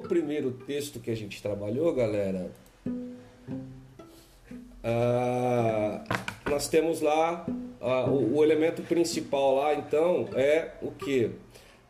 [0.00, 2.50] no primeiro texto que a gente trabalhou, galera,
[4.82, 6.02] ah,
[6.48, 7.46] nós temos lá
[7.80, 11.30] ah, o, o, elemento principal lá, então, é o que?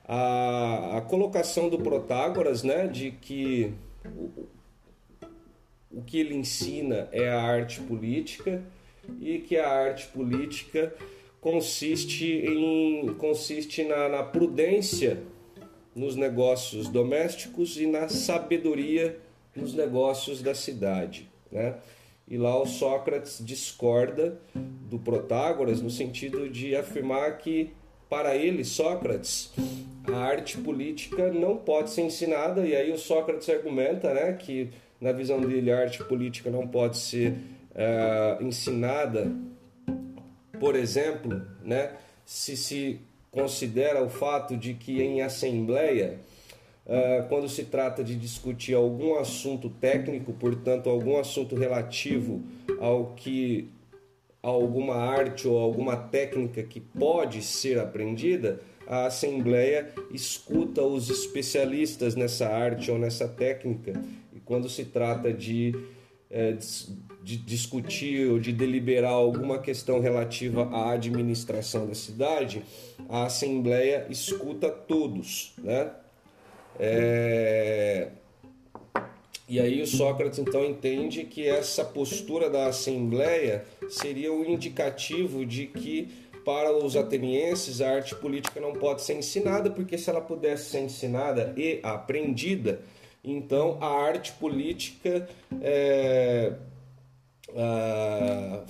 [0.07, 3.73] A, a, colocação do Protágoras, né, de que
[4.05, 4.49] o,
[5.93, 8.61] o que ele ensina é a arte política
[9.21, 10.93] e que a arte política
[11.41, 15.23] consiste em consiste na, na prudência
[15.95, 19.19] nos negócios domésticos e na sabedoria
[19.55, 21.75] nos negócios da cidade, né?
[22.29, 27.73] E lá o Sócrates discorda do Protágoras no sentido de afirmar que
[28.09, 29.53] para ele Sócrates
[30.05, 34.70] a arte política não pode ser ensinada e aí o Sócrates argumenta, né, que
[35.01, 39.33] na visão dele a arte política não pode ser uh, ensinada,
[40.59, 46.19] por exemplo, né, se se considera o fato de que em assembleia,
[46.86, 52.42] uh, quando se trata de discutir algum assunto técnico, portanto, algum assunto relativo
[52.81, 53.69] ao que
[54.42, 62.48] alguma arte ou alguma técnica que pode ser aprendida, a Assembleia escuta os especialistas nessa
[62.48, 63.92] arte ou nessa técnica.
[64.34, 65.75] E quando se trata de
[66.28, 66.56] é,
[67.23, 72.63] de discutir ou de deliberar alguma questão relativa à administração da cidade,
[73.09, 75.91] a Assembleia escuta todos, né?
[76.79, 78.09] É...
[79.48, 85.45] E aí o Sócrates então entende que essa postura da Assembleia seria o um indicativo
[85.45, 86.09] de que
[86.45, 90.81] para os atenienses a arte política não pode ser ensinada, porque se ela pudesse ser
[90.81, 92.81] ensinada e aprendida,
[93.23, 95.29] então, a arte política
[95.61, 96.55] é,
[97.56, 98.65] a,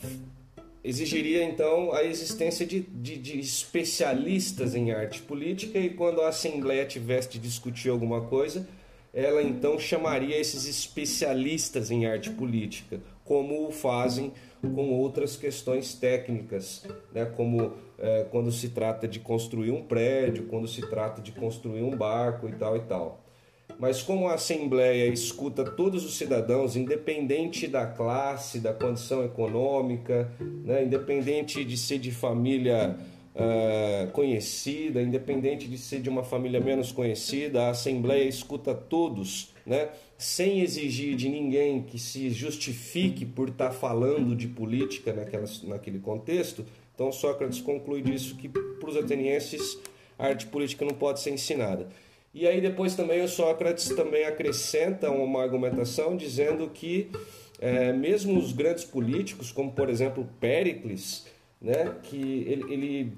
[0.82, 6.84] exigiria então a existência de, de, de, especialistas em arte política e quando a Assembleia
[6.84, 8.66] tivesse de discutir alguma coisa,
[9.12, 14.32] ela então chamaria esses especialistas em arte política, como o fazem
[14.62, 17.24] com outras questões técnicas, né?
[17.24, 21.96] como é, quando se trata de construir um prédio, quando se trata de construir um
[21.96, 23.24] barco e tal e tal.
[23.80, 30.84] Mas como a Assembleia escuta todos os cidadãos, independente da classe, da condição econômica, né,
[30.84, 32.94] independente de ser de família
[33.34, 39.88] uh, conhecida, independente de ser de uma família menos conhecida, a Assembleia escuta todos, né,
[40.18, 46.66] sem exigir de ninguém que se justifique por estar falando de política naquela, naquele contexto.
[46.94, 49.78] Então Sócrates conclui disso que para os atenienses
[50.18, 51.88] a arte política não pode ser ensinada.
[52.32, 57.10] E aí depois também o Sócrates também acrescenta uma argumentação dizendo que
[57.60, 61.26] é, mesmo os grandes políticos, como por exemplo Péricles,
[61.60, 63.12] né, que ele, ele,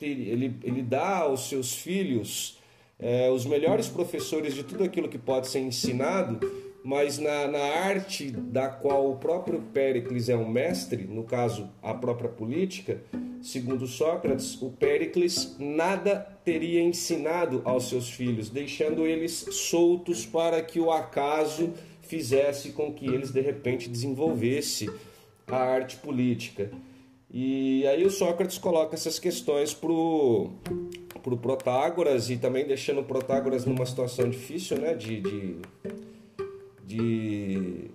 [0.00, 2.58] ele, ele dá aos seus filhos
[2.98, 6.40] é, os melhores professores de tudo aquilo que pode ser ensinado,
[6.86, 11.92] mas na, na arte da qual o próprio Péricles é um mestre, no caso a
[11.92, 13.02] própria política,
[13.42, 20.78] segundo Sócrates, o Péricles nada teria ensinado aos seus filhos, deixando eles soltos para que
[20.78, 24.88] o acaso fizesse com que eles de repente desenvolvesse
[25.44, 26.70] a arte política.
[27.28, 30.52] E aí o Sócrates coloca essas questões pro
[31.20, 35.56] pro Protágoras e também deixando o Protágoras numa situação difícil, né, de, de
[36.86, 37.90] de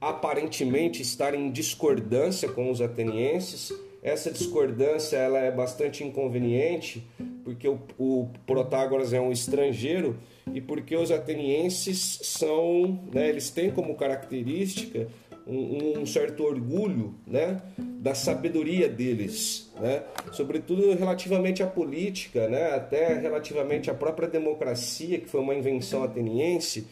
[0.00, 3.72] aparentemente estar em discordância com os atenienses.
[4.02, 7.06] Essa discordância ela é bastante inconveniente
[7.44, 10.16] porque o, o Protágoras é um estrangeiro
[10.52, 15.08] e porque os atenienses são, né, eles têm como característica
[15.46, 23.14] um, um, certo orgulho né, da sabedoria deles, né, sobretudo relativamente à política, né, até
[23.18, 26.86] relativamente à própria democracia, que foi uma invenção ateniense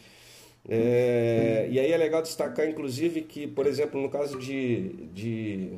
[0.69, 5.69] é, e aí é legal destacar, inclusive, que, por exemplo, no caso de, de.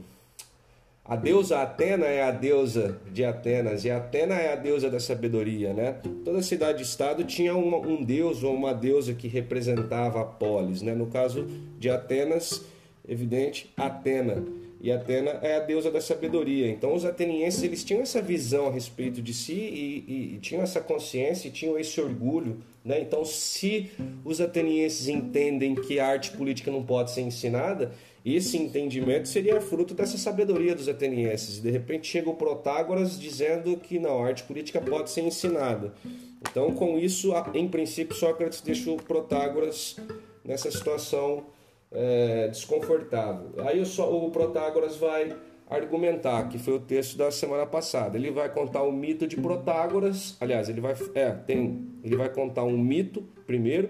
[1.06, 5.74] A deusa Atena é a deusa de Atenas e Atena é a deusa da sabedoria,
[5.74, 5.96] né?
[6.24, 10.94] Toda cidade-estado tinha uma, um deus ou uma deusa que representava a polis, né?
[10.94, 11.48] No caso
[11.80, 12.64] de Atenas,
[13.08, 14.44] evidente, Atena.
[14.82, 16.70] E Atena é a deusa da sabedoria.
[16.70, 20.64] Então os atenienses eles tinham essa visão a respeito de si e, e, e tinham
[20.64, 22.64] essa consciência e tinham esse orgulho.
[22.84, 23.02] Né?
[23.02, 23.92] Então se
[24.24, 27.92] os atenienses entendem que a arte política não pode ser ensinada,
[28.26, 31.62] esse entendimento seria fruto dessa sabedoria dos atenienses.
[31.62, 35.94] De repente chega o Protágoras dizendo que não, a arte política pode ser ensinada.
[36.42, 39.98] Então com isso, em princípio, Sócrates deixa o Protágoras
[40.46, 41.44] nessa situação
[41.92, 43.54] é, desconfortável.
[43.66, 45.36] Aí o, o Protágoras vai
[45.70, 48.18] argumentar, que foi o texto da semana passada.
[48.18, 52.64] Ele vai contar o mito de Protágoras, aliás, ele vai, é, tem, ele vai contar
[52.64, 53.90] um mito primeiro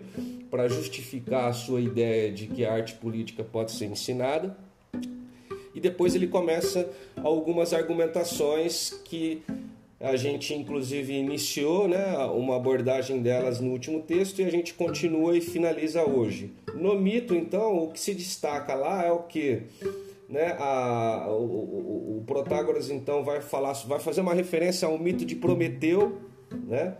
[0.51, 4.57] para justificar a sua ideia de que a arte política pode ser ensinada.
[5.73, 6.89] E depois ele começa
[7.23, 9.43] algumas argumentações que
[9.99, 15.35] a gente inclusive iniciou né, uma abordagem delas no último texto e a gente continua
[15.35, 16.53] e finaliza hoje.
[16.73, 19.63] No mito, então, o que se destaca lá é o que
[20.29, 25.35] né, a, o, o, Protágoras então vai falar, vai fazer uma referência ao mito de
[25.35, 26.17] Prometeu,
[26.67, 26.95] né?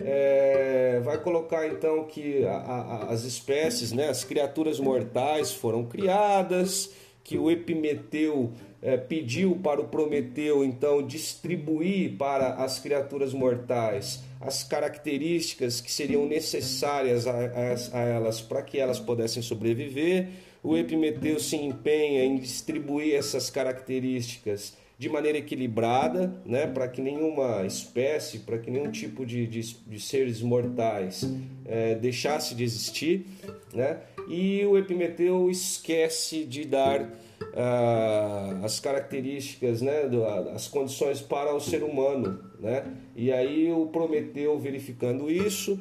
[0.00, 6.90] É, vai colocar então que a, a, as espécies, né, as criaturas mortais foram criadas,
[7.22, 8.52] que o Epimeteu
[8.84, 16.26] é, pediu para o Prometeu então distribuir para as criaturas mortais as características que seriam
[16.26, 20.28] necessárias a, a, a elas para que elas pudessem sobreviver.
[20.62, 27.66] O Epimeteu se empenha em distribuir essas características de maneira equilibrada, né, para que nenhuma
[27.66, 31.28] espécie, para que nenhum tipo de, de, de seres mortais
[31.64, 33.26] é, deixasse de existir,
[33.72, 33.98] né,
[34.28, 37.10] e o Epimeteu esquece de dar
[37.54, 43.86] ah, as características, né, do, as condições para o ser humano, né, e aí o
[43.86, 45.78] Prometeu verificando isso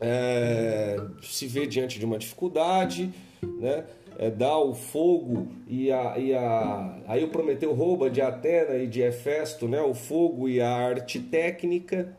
[0.00, 3.12] é, se vê diante de uma dificuldade,
[3.42, 3.84] né,
[4.18, 8.86] é, dá o fogo e a, e a aí o Prometeu rouba de Atena e
[8.86, 12.16] de Hefesto, né, o fogo e a arte técnica.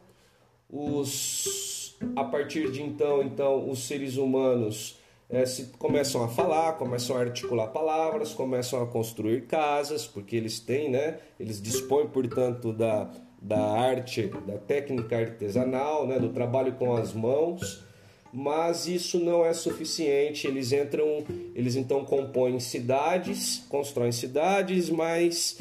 [0.72, 4.98] Os a partir de então, então os seres humanos
[5.30, 10.60] é, se, começam a falar, começam a articular palavras, começam a construir casas, porque eles
[10.60, 13.12] têm, né, eles dispõem, portanto, da,
[13.42, 17.88] da arte, da técnica artesanal, né, do trabalho com as mãos
[18.32, 20.48] mas isso não é suficiente.
[20.48, 21.24] Eles entram,
[21.56, 25.60] eles então compõem cidades, constroem cidades, mas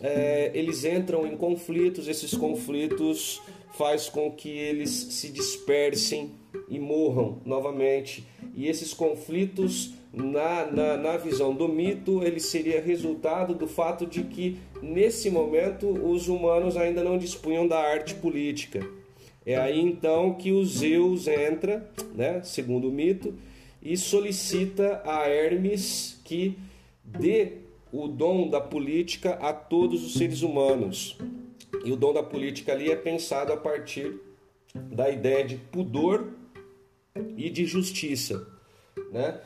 [0.00, 2.08] é, eles entram em conflitos.
[2.08, 3.40] Esses conflitos
[3.76, 6.32] faz com que eles se dispersem
[6.68, 8.26] e morram novamente.
[8.54, 14.22] E esses conflitos, na, na, na visão do mito, ele seria resultado do fato de
[14.24, 18.86] que nesse momento os humanos ainda não dispunham da arte política.
[19.44, 23.34] É aí então que o Zeus entra, né, segundo o mito,
[23.82, 26.58] e solicita a Hermes que
[27.02, 27.52] dê
[27.92, 31.16] o dom da política a todos os seres humanos.
[31.84, 34.20] E o dom da política ali é pensado a partir
[34.74, 36.28] da ideia de pudor
[37.36, 38.46] e de justiça,
[39.12, 39.40] né?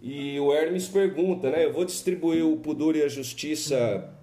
[0.00, 1.64] E o Hermes pergunta, né?
[1.64, 4.14] Eu vou distribuir o pudor e a justiça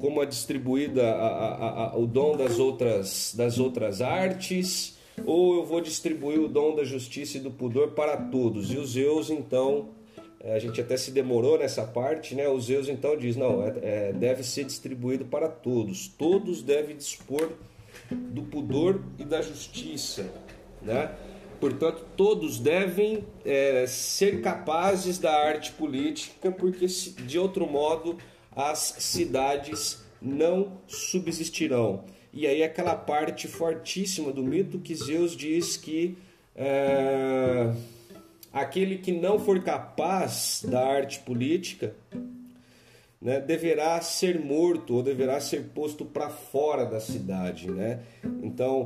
[0.00, 5.64] como é distribuída a, a, a, o dom das outras, das outras artes, ou eu
[5.64, 8.72] vou distribuir o dom da justiça e do pudor para todos.
[8.72, 9.90] E os Zeus, então,
[10.40, 12.48] é, a gente até se demorou nessa parte, né?
[12.48, 16.08] Os Zeus, então, diz: não, é, é, deve ser distribuído para todos.
[16.08, 17.50] Todos devem dispor
[18.10, 20.30] do pudor e da justiça,
[20.82, 21.14] né?
[21.60, 28.18] Portanto, todos devem é, ser capazes da arte política, porque de outro modo
[28.54, 32.04] as cidades não subsistirão.
[32.32, 36.16] E aí aquela parte fortíssima do mito que Zeus diz que
[36.56, 37.72] é,
[38.52, 41.94] aquele que não for capaz da arte política
[43.20, 47.70] né, deverá ser morto ou deverá ser posto para fora da cidade.
[47.70, 48.00] Né?
[48.42, 48.84] Então,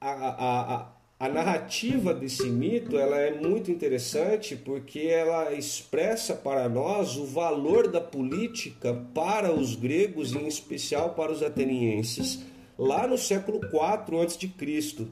[0.00, 0.91] a, a, a
[1.22, 7.86] a narrativa desse mito ela é muito interessante porque ela expressa para nós o valor
[7.86, 12.44] da política para os gregos e em especial para os atenienses
[12.76, 15.06] lá no século IV a.C.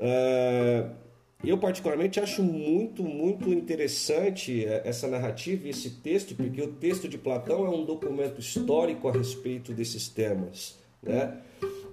[0.00, 0.86] É,
[1.44, 7.18] eu particularmente acho muito, muito interessante essa narrativa e esse texto, porque o texto de
[7.18, 10.78] Platão é um documento histórico a respeito desses temas.
[11.02, 11.42] Né?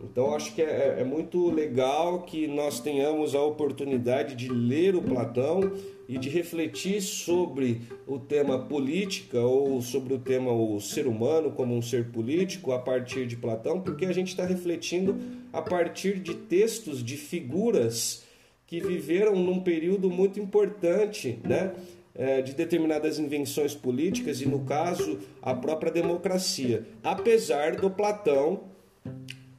[0.04, 5.02] Então acho que é, é, muito legal que nós tenhamos a oportunidade de ler o
[5.02, 5.72] Platão
[6.08, 11.76] e de refletir sobre o tema política ou sobre o tema o ser humano como
[11.76, 15.16] um ser político a partir de Platão, porque a gente está refletindo
[15.52, 18.24] a partir de textos de figuras
[18.68, 21.74] que viveram num período muito importante, né?
[22.16, 26.86] É, de determinadas invenções políticas e, no caso, a própria democracia.
[27.04, 28.66] Apesar do Platão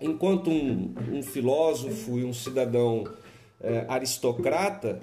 [0.05, 3.05] enquanto um, um filósofo e um cidadão
[3.61, 5.01] é, aristocrata,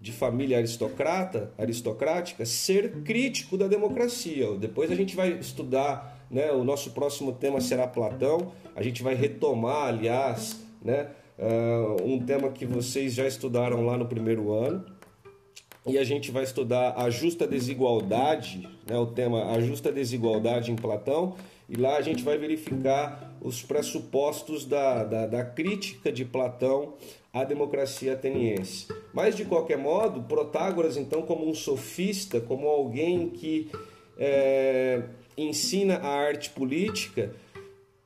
[0.00, 4.56] de família aristocrata, aristocrática, ser crítico da democracia.
[4.56, 9.14] Depois a gente vai estudar, né, o nosso próximo tema será Platão, a gente vai
[9.14, 14.84] retomar, aliás, né, uh, um tema que vocês já estudaram lá no primeiro ano,
[15.84, 20.76] e a gente vai estudar a justa desigualdade, né, o tema a justa desigualdade em
[20.76, 21.34] Platão,
[21.68, 26.94] e lá a gente vai verificar os pressupostos da, da, da crítica de Platão
[27.32, 28.86] à democracia ateniense.
[29.12, 33.70] Mas, de qualquer modo, Protágoras, então, como um sofista, como alguém que
[34.16, 35.02] é,
[35.36, 37.34] ensina a arte política,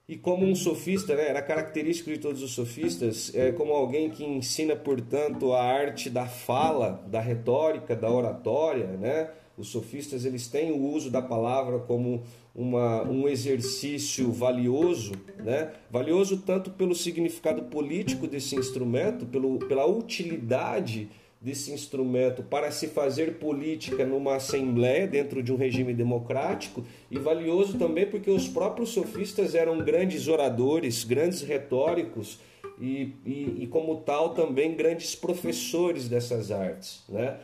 [0.08, 4.24] e como um sofista, né, era característico de todos os sofistas, é, como alguém que
[4.24, 9.30] ensina, portanto, a arte da fala, da retórica, da oratória, né?
[9.56, 15.72] Os sofistas eles têm o uso da palavra como uma, um exercício valioso, né?
[15.90, 21.08] valioso tanto pelo significado político desse instrumento, pelo, pela utilidade
[21.40, 27.76] desse instrumento para se fazer política numa assembleia dentro de um regime democrático e valioso
[27.76, 32.38] também porque os próprios sofistas eram grandes oradores, grandes retóricos
[32.80, 37.38] e, e, e como tal também grandes professores dessas artes, né?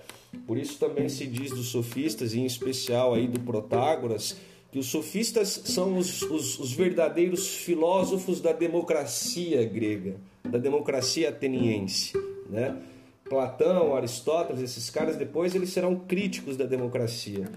[0.47, 4.37] Por isso também se diz dos sofistas, e em especial aí do Protágoras,
[4.71, 12.13] que os sofistas são os, os, os verdadeiros filósofos da democracia grega, da democracia ateniense,
[12.49, 12.77] né?
[13.29, 17.51] Platão, Aristóteles, esses caras depois eles serão críticos da democracia.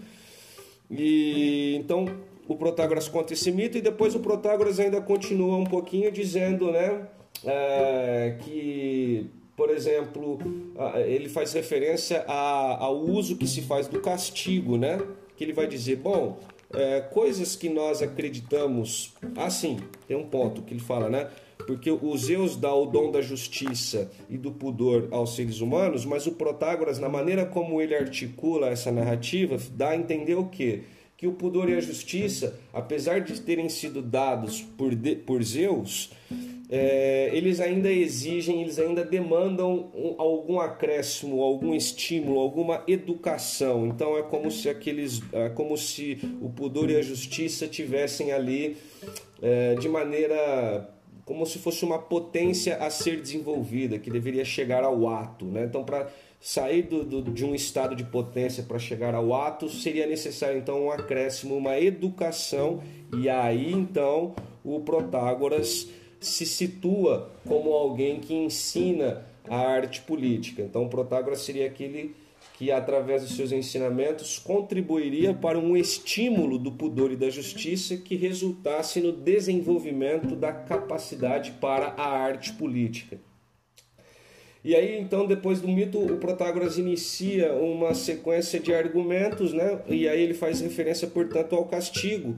[0.89, 2.05] E então
[2.47, 7.07] o Protágoras conta esse mito e depois o Protágoras ainda continua um pouquinho dizendo, né,
[7.45, 10.39] é, que por exemplo,
[11.05, 14.99] ele faz referência ao uso que se faz do castigo, né?
[15.37, 16.39] Que ele vai dizer, bom,
[16.73, 19.13] é, coisas que nós acreditamos.
[19.35, 21.29] Assim, tem um ponto que ele fala, né?
[21.65, 26.25] Porque o Zeus dá o dom da justiça e do pudor aos seres humanos, mas
[26.25, 30.83] o Protágoras, na maneira como ele articula essa narrativa, dá a entender o quê?
[31.15, 36.11] Que o pudor e a justiça, apesar de terem sido dados por, de, por Zeus,
[36.73, 43.85] é, eles ainda exigem, eles ainda demandam um, algum acréscimo, algum estímulo, alguma educação.
[43.85, 48.77] Então é como se aqueles, é como se o pudor e a justiça tivessem ali
[49.41, 50.89] é, de maneira
[51.25, 55.45] como se fosse uma potência a ser desenvolvida, que deveria chegar ao ato.
[55.45, 55.65] Né?
[55.65, 56.09] Então, para
[56.39, 60.85] sair do, do, de um estado de potência para chegar ao ato, seria necessário então
[60.85, 62.81] um acréscimo, uma educação,
[63.15, 65.87] e aí então o Protágoras
[66.21, 70.61] se situa como alguém que ensina a arte política.
[70.61, 72.15] Então, Protágoras seria aquele
[72.53, 78.15] que, através dos seus ensinamentos, contribuiria para um estímulo do pudor e da justiça que
[78.15, 83.17] resultasse no desenvolvimento da capacidade para a arte política.
[84.63, 89.81] E aí, então, depois do mito, o Protágoras inicia uma sequência de argumentos, né?
[89.87, 92.35] E aí ele faz referência, portanto, ao castigo,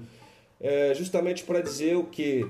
[0.61, 2.45] é, justamente para dizer o que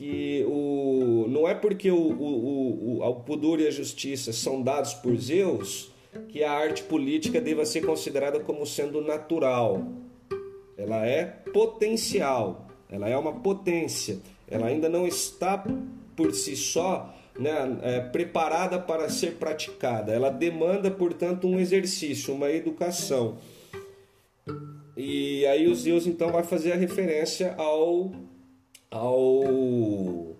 [0.00, 4.94] que o, não é porque o, o, o, o pudor e a justiça são dados
[4.94, 5.92] por Zeus
[6.30, 9.86] que a arte política deva ser considerada como sendo natural.
[10.78, 15.62] Ela é potencial, ela é uma potência, ela ainda não está
[16.16, 20.14] por si só né, é, preparada para ser praticada.
[20.14, 23.36] Ela demanda, portanto, um exercício, uma educação.
[24.96, 28.12] E aí o Zeus então vai fazer a referência ao
[28.90, 30.36] ao,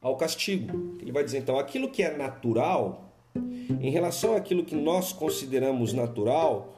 [0.00, 0.96] ao castigo.
[1.00, 3.12] Ele vai dizer então aquilo que é natural,
[3.80, 6.74] em relação àquilo que nós consideramos natural,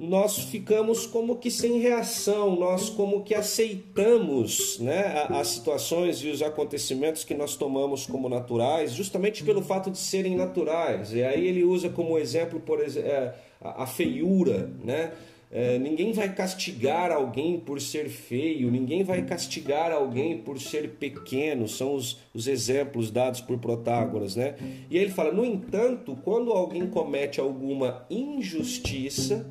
[0.00, 6.40] nós ficamos como que sem reação, nós como que aceitamos né, as situações e os
[6.40, 11.12] acontecimentos que nós tomamos como naturais, justamente pelo fato de serem naturais.
[11.12, 15.12] E aí ele usa como exemplo, por exemplo, é, a feiura, né?
[15.52, 21.66] É, ninguém vai castigar alguém por ser feio, ninguém vai castigar alguém por ser pequeno,
[21.66, 24.54] são os, os exemplos dados por Protágoras, né?
[24.88, 29.50] E ele fala: no entanto, quando alguém comete alguma injustiça,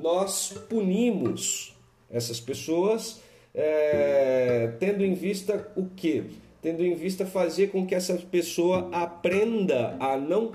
[0.00, 1.74] nós punimos
[2.08, 3.20] essas pessoas,
[3.52, 6.22] é, tendo em vista o quê?
[6.60, 10.52] Tendo em vista fazer com que essa pessoa aprenda a não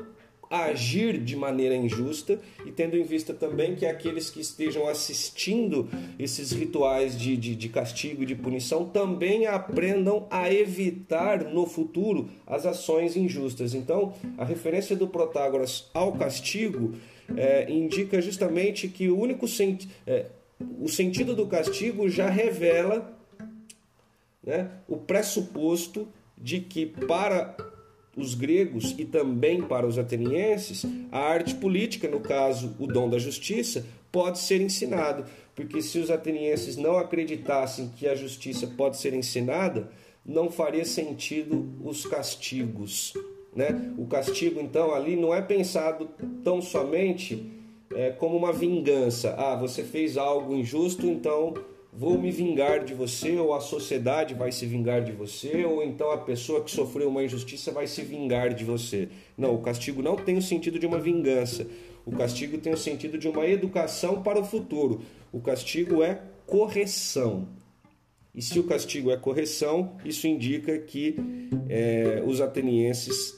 [0.50, 6.52] agir de maneira injusta e tendo em vista também que aqueles que estejam assistindo esses
[6.52, 12.66] rituais de, de, de castigo e de punição também aprendam a evitar no futuro as
[12.66, 13.74] ações injustas.
[13.74, 16.94] Então, a referência do Protágoras ao castigo
[17.36, 19.92] é, indica justamente que o único sentido.
[20.06, 20.28] É,
[20.80, 23.16] o sentido do castigo já revela
[24.44, 27.56] né, o pressuposto de que para
[28.18, 33.20] os gregos e também para os atenienses, a arte política, no caso o dom da
[33.20, 39.14] justiça, pode ser ensinado, porque se os atenienses não acreditassem que a justiça pode ser
[39.14, 39.90] ensinada,
[40.26, 43.14] não faria sentido os castigos.
[43.56, 43.94] Né?
[43.98, 46.10] O castigo, então, ali não é pensado
[46.44, 47.52] tão somente
[47.96, 49.34] é, como uma vingança.
[49.38, 51.54] Ah, você fez algo injusto, então
[51.92, 56.12] vou me vingar de você, ou a sociedade vai se vingar de você, ou então
[56.12, 59.10] a pessoa que sofreu uma injustiça vai se vingar de você.
[59.38, 61.68] Não, o castigo não tem o sentido de uma vingança.
[62.06, 65.02] O castigo tem o sentido de uma educação para o futuro.
[65.32, 67.48] O castigo é correção.
[68.34, 71.16] E se o castigo é correção, isso indica que
[71.68, 73.36] é, os atenienses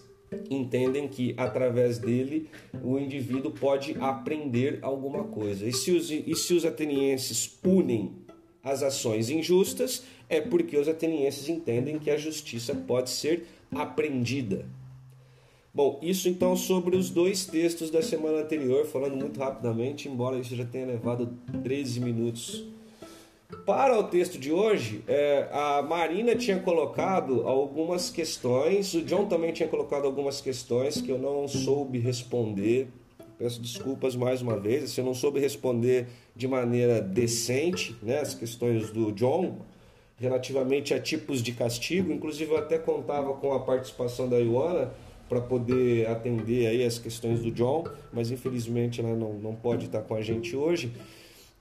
[0.49, 2.49] entendem que através dele
[2.83, 5.65] o indivíduo pode aprender alguma coisa.
[5.65, 8.13] E se os, e se os atenienses punem
[8.63, 14.65] as ações injustas, é porque os atenienses entendem que a justiça pode ser aprendida.
[15.73, 20.55] Bom, isso então sobre os dois textos da semana anterior, falando muito rapidamente, embora isso
[20.55, 22.65] já tenha levado 13 minutos
[23.65, 29.51] para o texto de hoje, é, a Marina tinha colocado algumas questões, o John também
[29.51, 32.89] tinha colocado algumas questões que eu não soube responder.
[33.39, 38.35] Peço desculpas mais uma vez, se eu não soube responder de maneira decente né, as
[38.35, 39.59] questões do John
[40.17, 42.11] relativamente a tipos de castigo.
[42.11, 44.91] Inclusive, eu até contava com a participação da Ioana
[45.29, 50.01] para poder atender aí as questões do John, mas infelizmente ela não, não pode estar
[50.01, 50.91] com a gente hoje.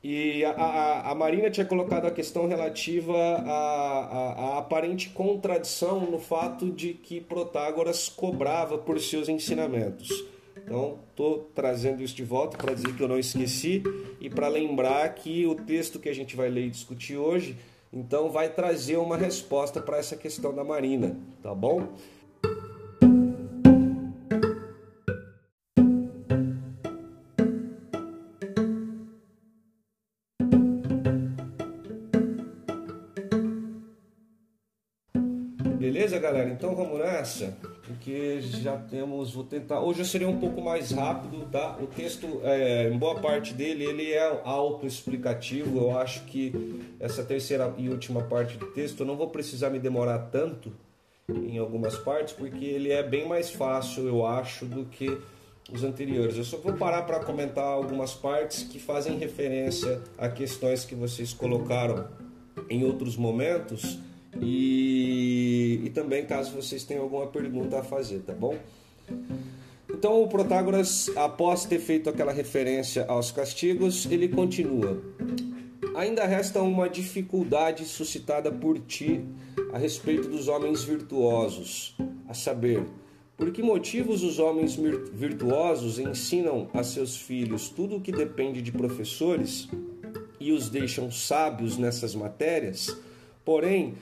[0.02, 6.72] E a, a, a, Marina tinha colocado a questão relativa à, aparente contradição no fato
[6.72, 10.24] de que Protágoras cobrava por seus ensinamentos.
[10.68, 13.82] Então, estou trazendo isso de volta para dizer que eu não esqueci
[14.20, 17.56] e para lembrar que o texto que a gente vai ler e discutir hoje,
[17.90, 21.88] então, vai trazer uma resposta para essa questão da Marina, tá bom?
[35.78, 36.50] Beleza, galera?
[36.50, 37.56] Então vamos nessa,
[37.88, 39.80] porque já temos, vou tentar.
[39.80, 41.76] Hoje seria um pouco mais rápido, tá?
[41.80, 45.78] O texto, é, em boa parte dele, ele é autoexplicativo.
[45.78, 46.52] Eu acho que
[47.00, 50.70] essa terceira e última parte do texto, eu não vou precisar me demorar tanto
[51.28, 55.18] em algumas partes, porque ele é bem mais fácil, eu acho, do que
[55.72, 56.36] os anteriores.
[56.36, 61.32] Eu só vou parar para comentar algumas partes que fazem referência a questões que vocês
[61.32, 62.06] colocaram
[62.68, 63.98] em outros momentos
[64.40, 68.56] e, e também caso vocês tenham alguma pergunta a fazer, tá bom?
[69.90, 75.02] Então o Protágoras, após ter feito aquela referência aos castigos, ele continua.
[75.96, 79.24] Ainda resta uma dificuldade suscitada por ti
[79.72, 81.96] a respeito dos homens virtuosos,
[82.28, 82.84] a saber,
[83.36, 84.76] por que motivos os homens
[85.12, 89.68] virtuosos ensinam a seus filhos tudo o que depende de professores
[90.40, 92.96] e os deixam sábios nessas matérias?
[93.44, 93.94] Porém,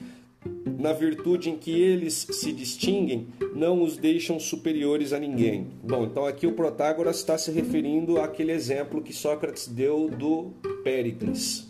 [0.78, 5.68] na virtude em que eles se distinguem, não os deixam superiores a ninguém.
[5.82, 10.52] Bom, então aqui o Protágoras está se referindo àquele exemplo que Sócrates deu do
[10.85, 11.66] Péricles.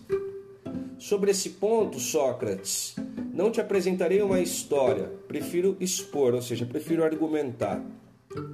[0.99, 2.97] Sobre esse ponto, Sócrates,
[3.33, 7.85] não te apresentarei uma história, prefiro expor, ou seja, prefiro argumentar.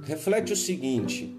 [0.03, 1.35] Reflete o seguinte: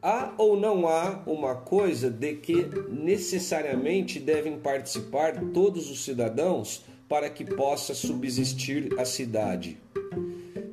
[0.00, 6.84] há ou não há uma coisa de que necessariamente devem participar todos os cidadãos?
[7.08, 9.78] Para que possa subsistir a cidade.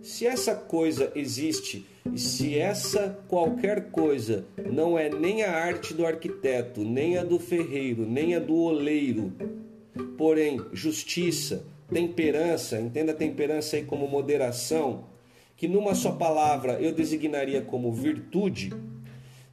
[0.02, 6.06] Se essa coisa existe e se essa qualquer coisa não é nem a arte do
[6.06, 9.34] arquiteto, nem a do ferreiro, nem a do oleiro,
[10.18, 15.06] porém justiça, temperança, entenda temperança aí como moderação,
[15.58, 18.72] que numa só palavra eu designaria como virtude,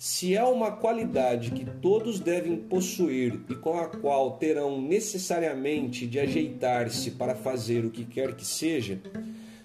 [0.05, 6.19] se é uma qualidade que todos devem possuir e com a qual terão necessariamente de
[6.19, 9.01] ajeitar-se para fazer o que quer que seja,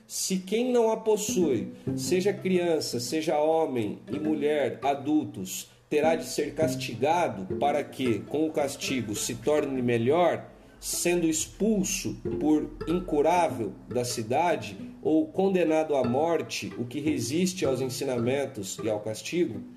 [0.06, 6.54] se quem não a possui, seja criança, seja homem e mulher, adultos, terá de ser
[6.54, 14.78] castigado para que, com o castigo, se torne melhor, sendo expulso por incurável da cidade
[15.02, 19.76] ou condenado à morte, o que resiste aos ensinamentos e ao castigo,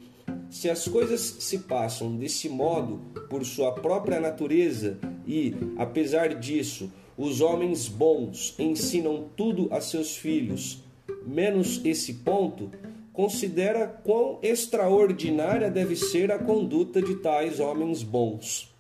[0.51, 7.41] se as coisas se passam desse modo por sua própria natureza e, apesar disso, os
[7.41, 10.83] homens bons ensinam tudo a seus filhos,
[11.27, 12.71] menos esse ponto,
[13.13, 18.75] considera quão extraordinária deve ser a conduta de tais homens bons.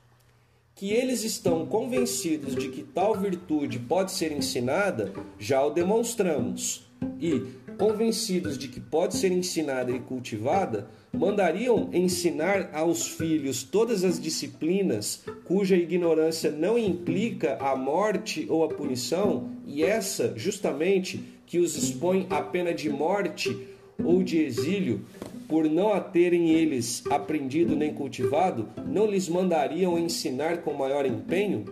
[0.75, 6.89] Que eles estão convencidos de que tal virtude pode ser ensinada, já o demonstramos.
[7.21, 7.43] E,
[7.81, 15.25] convencidos de que pode ser ensinada e cultivada, mandariam ensinar aos filhos todas as disciplinas
[15.47, 22.27] cuja ignorância não implica a morte ou a punição, e essa justamente que os expõe
[22.29, 23.69] à pena de morte
[24.05, 25.01] ou de exílio,
[25.49, 31.65] por não a terem eles aprendido nem cultivado, não lhes mandariam ensinar com maior empenho?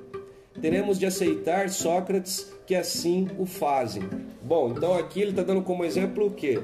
[0.59, 4.03] Teremos de aceitar Sócrates que assim o fazem.
[4.43, 6.61] Bom, então aqui ele está dando como exemplo o quê?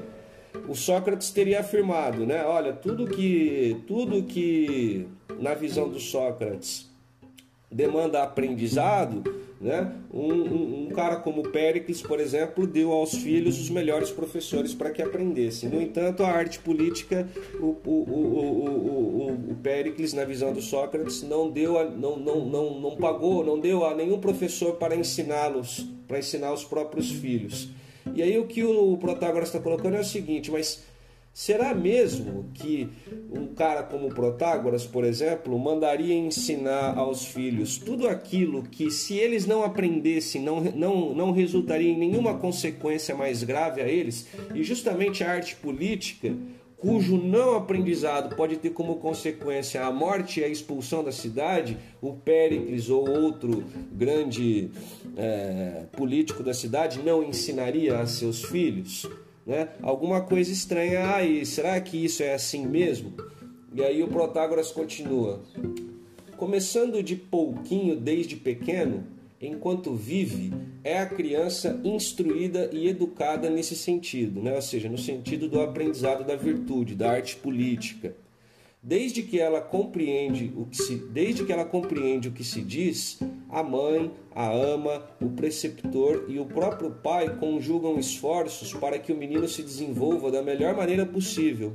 [0.67, 2.45] O Sócrates teria afirmado, né?
[2.45, 5.07] Olha, tudo que, tudo que
[5.39, 6.87] na visão do Sócrates
[7.71, 9.23] demanda aprendizado,
[9.65, 9.91] né?
[10.13, 14.91] Um, um, um, cara como Péricles, por exemplo, deu aos filhos os melhores professores para
[14.91, 15.67] que aprendessem.
[15.67, 17.27] No entanto, a arte política,
[17.59, 22.79] o, o, o, o, Péricles, na visão do Sócrates, não deu, a, não, não, não,
[22.79, 27.69] não pagou, não deu a nenhum professor para ensiná-los, para ensinar os próprios filhos.
[28.13, 30.83] E aí o que o Protágoras está colocando é o seguinte, mas
[31.35, 32.87] Será mesmo que
[33.29, 39.45] um cara como Protágoras, por exemplo, mandaria ensinar aos filhos tudo aquilo que, se eles
[39.45, 44.29] não aprendessem, não, não, não resultaria em nenhuma consequência mais grave a eles?
[44.53, 46.33] E justamente a arte política,
[46.77, 52.13] cujo não aprendizado pode ter como consequência a morte e a expulsão da cidade, o
[52.13, 54.69] Péricles ou outro grande
[55.17, 59.05] é, político da cidade não ensinaria a seus filhos?
[59.45, 59.69] Né?
[59.81, 61.45] Alguma coisa estranha aí.
[61.45, 63.13] Será que isso é assim mesmo?
[63.73, 65.43] E aí o Protágoras continua.
[66.37, 69.05] Começando de pouquinho desde pequeno,
[69.39, 70.53] enquanto vive,
[70.83, 74.55] é a criança instruída e educada nesse sentido, né?
[74.55, 78.15] ou seja, no sentido do aprendizado da virtude, da arte política.
[78.81, 83.19] Desde que ela compreende o que se, desde que ela compreende o que se diz,
[83.49, 89.17] a mãe, a ama, o preceptor e o próprio pai conjugam esforços para que o
[89.17, 91.73] menino se desenvolva da melhor maneira possível.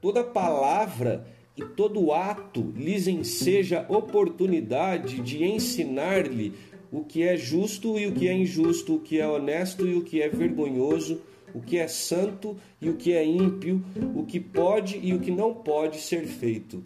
[0.00, 6.52] Toda palavra e todo ato lhes enseja oportunidade de ensinar-lhe
[6.92, 10.02] o que é justo e o que é injusto, o que é honesto e o
[10.02, 11.20] que é vergonhoso
[11.56, 13.82] o que é santo e o que é ímpio,
[14.14, 16.82] o que pode e o que não pode ser feito.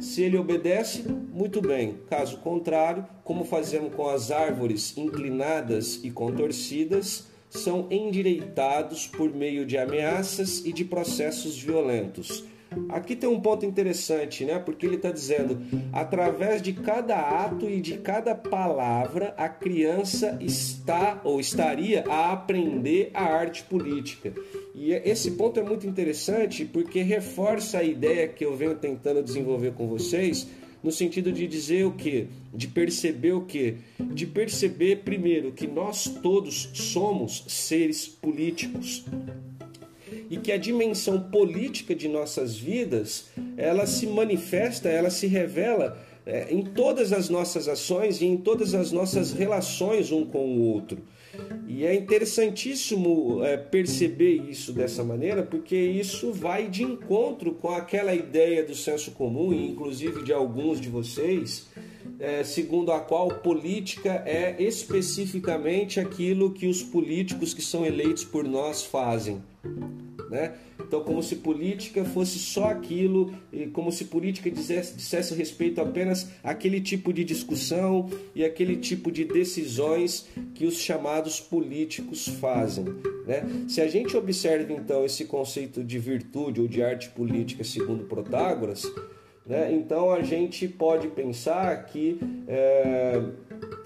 [0.00, 1.98] Se ele obedece, muito bem.
[2.08, 9.78] Caso contrário, como fazemos com as árvores inclinadas e contorcidas, são endireitados por meio de
[9.78, 12.44] ameaças e de processos violentos
[12.88, 14.58] Aqui tem um ponto interessante, né?
[14.58, 15.58] Porque ele está dizendo:
[15.92, 23.10] através de cada ato e de cada palavra, a criança está ou estaria a aprender
[23.14, 24.32] a arte política.
[24.74, 29.72] E esse ponto é muito interessante porque reforça a ideia que eu venho tentando desenvolver
[29.72, 30.46] com vocês
[30.82, 32.28] no sentido de dizer o que?
[32.54, 33.78] De perceber o que?
[33.98, 39.04] De perceber, primeiro, que nós todos somos seres políticos
[40.30, 46.52] e que a dimensão política de nossas vidas ela se manifesta, ela se revela é,
[46.52, 50.98] em todas as nossas ações e em todas as nossas relações um com o outro.
[51.66, 58.14] E é interessantíssimo é, perceber isso dessa maneira, porque isso vai de encontro com aquela
[58.14, 61.68] ideia do senso comum, e inclusive de alguns de vocês,
[62.18, 68.44] é, segundo a qual política é especificamente aquilo que os políticos que são eleitos por
[68.44, 69.40] nós fazem.
[70.30, 70.54] Né?
[70.78, 76.30] Então, como se política fosse só aquilo, e como se política dissesse, dissesse respeito apenas
[76.42, 82.84] àquele tipo de discussão e aquele tipo de decisões que os chamados políticos fazem.
[83.26, 83.44] Né?
[83.68, 88.82] Se a gente observa então esse conceito de virtude ou de arte política segundo Protágoras,
[89.46, 89.72] né?
[89.72, 92.18] então a gente pode pensar que.
[92.46, 93.22] É...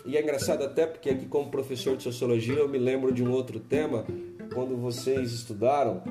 [0.04, 3.30] E é engraçado até porque aqui como professor de sociologia eu me lembro de um
[3.30, 4.04] outro tema
[4.52, 6.02] quando vocês estudaram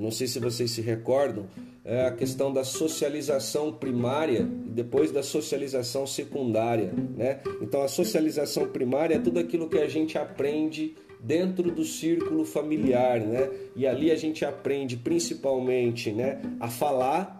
[0.00, 1.46] não sei se vocês se recordam,
[1.84, 6.92] é a questão da socialização primária e depois da socialização secundária.
[7.16, 7.40] Né?
[7.60, 13.20] Então, a socialização primária é tudo aquilo que a gente aprende dentro do círculo familiar,
[13.20, 13.50] né?
[13.76, 17.38] E ali a gente aprende principalmente, né, a falar,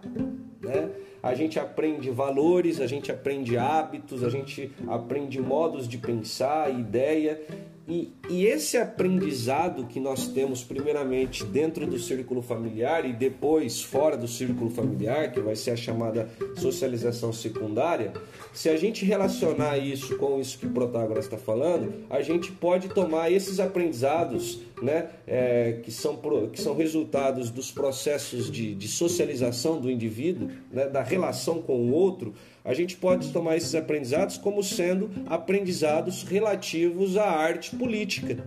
[0.61, 0.91] né?
[1.23, 7.41] A gente aprende valores, a gente aprende hábitos, a gente aprende modos de pensar, ideia
[7.87, 14.15] e, e, esse aprendizado que nós temos, primeiramente dentro do círculo familiar e depois fora
[14.15, 18.13] do círculo familiar, que vai ser a chamada socialização secundária,
[18.53, 22.87] se a gente relacionar isso com isso que o Protágoras está falando, a gente pode
[22.89, 26.19] tomar esses aprendizados, né, é, que, são,
[26.51, 31.91] que são resultados dos processos de, de socialização do indivíduo, né, da relação com o
[31.91, 38.45] outro, a gente pode tomar esses aprendizados como sendo aprendizados relativos à arte política.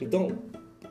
[0.00, 0.38] Então,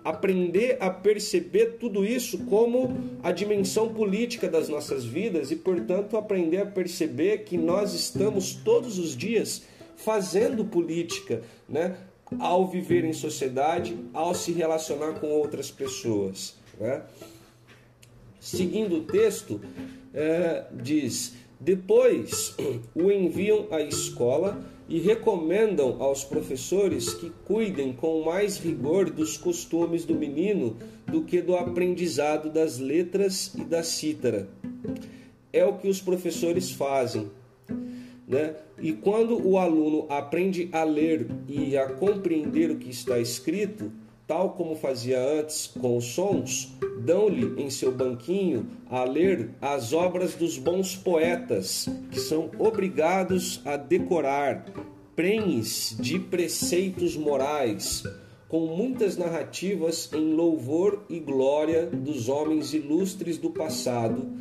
[0.04, 6.58] aprender a perceber tudo isso como a dimensão política das nossas vidas e, portanto, aprender
[6.58, 9.64] a perceber que nós estamos todos os dias
[9.96, 11.96] fazendo política, né?
[12.40, 16.56] Ao viver em sociedade, ao se relacionar com outras pessoas.
[16.80, 17.04] Né?
[18.40, 19.62] Seguindo o texto,
[20.14, 22.56] é, diz: depois
[22.94, 30.04] o enviam à escola e recomendam aos professores que cuidem com mais rigor dos costumes
[30.04, 30.76] do menino
[31.08, 34.50] do que do aprendizado das letras e da cítara.
[35.54, 37.32] É o que os professores fazem.
[38.28, 38.56] Né?
[38.82, 43.92] E quando o aluno aprende a ler e a compreender o que está escrito,
[44.26, 50.34] tal como fazia antes com os sons, dão-lhe em seu banquinho a ler as obras
[50.36, 54.66] dos bons poetas, que são obrigados a decorar
[55.16, 58.04] prenhes de preceitos morais,
[58.48, 64.32] com muitas narrativas em louvor e glória dos homens ilustres do passado,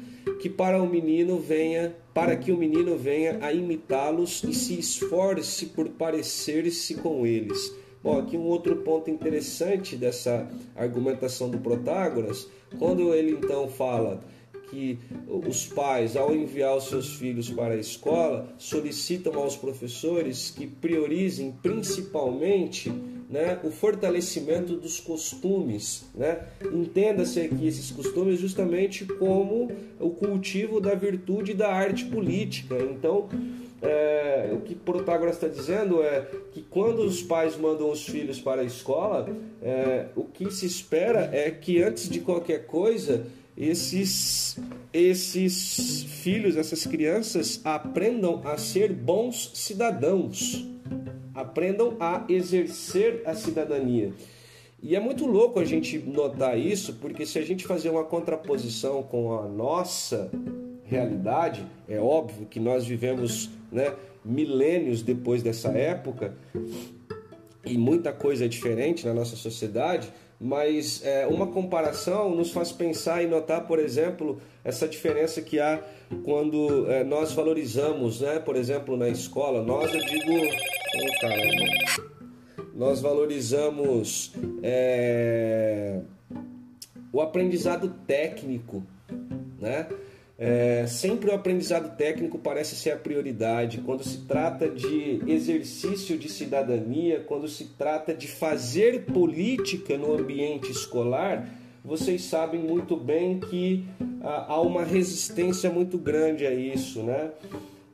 [0.41, 5.67] que para o menino venha, para que o menino venha a imitá-los e se esforce
[5.67, 13.15] por parecer-se com eles Bom, aqui um outro ponto interessante dessa argumentação do Protágoras, quando
[13.15, 14.23] ele então fala
[14.73, 20.67] que os pais, ao enviar os seus filhos para a escola, solicitam aos professores que
[20.67, 22.91] priorizem principalmente
[23.29, 26.05] né, o fortalecimento dos costumes.
[26.15, 26.41] Né?
[26.73, 32.77] Entenda-se aqui esses costumes justamente como o cultivo da virtude da arte política.
[32.79, 33.29] Então,
[33.83, 38.63] é, o que Protágoras está dizendo é que quando os pais mandam os filhos para
[38.63, 39.29] a escola,
[39.61, 44.57] é, o que se espera é que antes de qualquer coisa, esses,
[44.93, 50.65] esses filhos, essas crianças aprendam a ser bons cidadãos,
[51.35, 54.13] aprendam a exercer a cidadania.
[54.81, 59.03] E é muito louco a gente notar isso, porque se a gente fazer uma contraposição
[59.03, 60.31] com a nossa
[60.93, 66.35] realidade, é óbvio que nós vivemos né, milênios depois dessa época
[67.65, 73.23] e muita coisa é diferente na nossa sociedade, mas é, uma comparação nos faz pensar
[73.23, 75.81] e notar, por exemplo, essa diferença que há
[76.25, 83.01] quando é, nós valorizamos, né, por exemplo, na escola, nós eu digo, oh, caramba, nós
[83.01, 86.01] valorizamos é,
[87.13, 88.83] o aprendizado técnico,
[89.59, 89.87] né?
[90.45, 96.29] É, sempre o aprendizado técnico parece ser a prioridade quando se trata de exercício de
[96.29, 101.49] cidadania, quando se trata de fazer política no ambiente escolar.
[101.85, 103.85] Vocês sabem muito bem que
[104.21, 107.31] ah, há uma resistência muito grande a isso, né?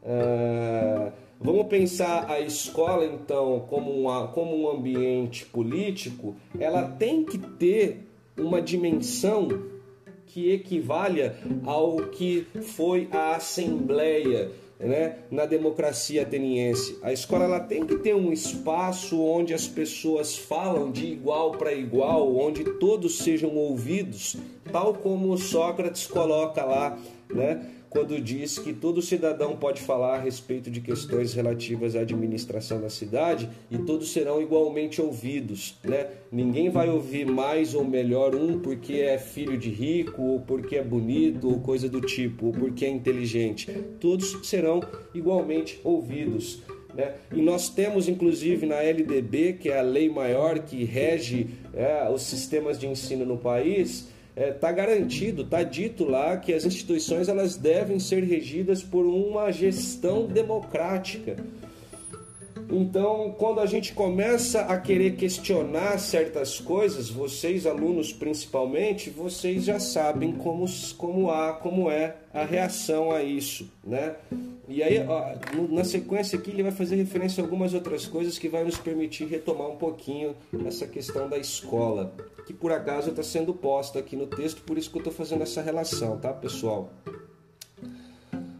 [0.03, 7.37] Ah, vamos pensar a escola então como, uma, como um ambiente político, ela tem que
[7.37, 8.09] ter
[8.39, 9.77] uma dimensão
[10.29, 16.99] que equivalha ao que foi a Assembleia né, na democracia ateniense.
[17.03, 21.73] A escola ela tem que ter um espaço onde as pessoas falam de igual para
[21.73, 24.37] igual, onde todos sejam ouvidos,
[24.71, 26.97] tal como Sócrates coloca lá,
[27.33, 27.78] né?
[27.91, 32.91] Quando diz que todo cidadão pode falar a respeito de questões relativas à administração da
[32.91, 36.09] cidade e todos serão igualmente ouvidos, né?
[36.31, 40.83] Ninguém vai ouvir mais ou melhor um porque é filho de rico ou porque é
[40.83, 43.71] bonito ou coisa do tipo, ou porque é inteligente.
[43.99, 44.81] Todos serão
[45.15, 46.63] igualmente ouvidos.
[46.95, 47.15] Né?
[47.33, 52.23] E nós temos, inclusive, na LDB, que é a lei maior que rege é, os
[52.23, 57.29] sistemas de ensino no país, está é, tá garantido, está dito lá que as instituições
[57.29, 61.37] elas devem ser regidas por uma gestão democrática.
[62.71, 69.81] Então, quando a gente começa a querer questionar certas coisas, vocês alunos principalmente, vocês já
[69.81, 70.67] sabem como,
[70.99, 74.17] como há, como é a reação a isso, né?
[74.69, 75.35] E aí, ó,
[75.71, 79.25] na sequência aqui, ele vai fazer referência a algumas outras coisas que vai nos permitir
[79.25, 82.15] retomar um pouquinho essa questão da escola,
[82.47, 85.43] que por acaso está sendo posta aqui no texto, por isso que eu estou fazendo
[85.43, 86.93] essa relação, tá, pessoal?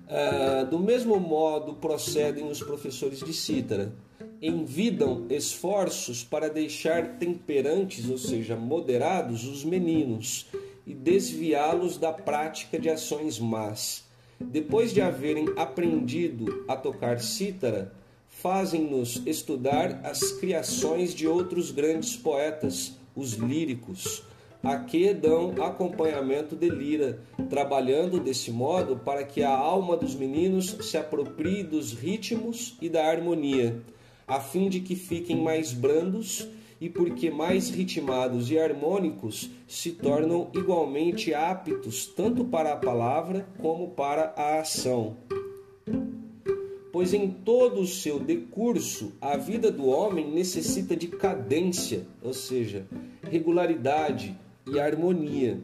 [0.09, 3.93] Ah, do mesmo modo procedem os professores de cítara.
[4.41, 10.47] Envidam esforços para deixar temperantes, ou seja, moderados, os meninos
[10.87, 14.08] e desviá-los da prática de ações más.
[14.41, 17.93] Depois de haverem aprendido a tocar cítara,
[18.29, 24.23] fazem-nos estudar as criações de outros grandes poetas, os líricos
[24.63, 30.77] a que dão acompanhamento de lira, trabalhando desse modo para que a alma dos meninos
[30.83, 33.81] se aproprie dos ritmos e da harmonia,
[34.27, 36.49] a fim de que fiquem mais brandos
[36.81, 43.89] e porque mais ritmados e harmônicos se tornam igualmente aptos tanto para a palavra como
[43.89, 45.17] para a ação.
[46.93, 52.87] Pois em todo o seu decurso, a vida do homem necessita de cadência, ou seja,
[53.23, 54.37] regularidade
[54.67, 55.61] e harmonia.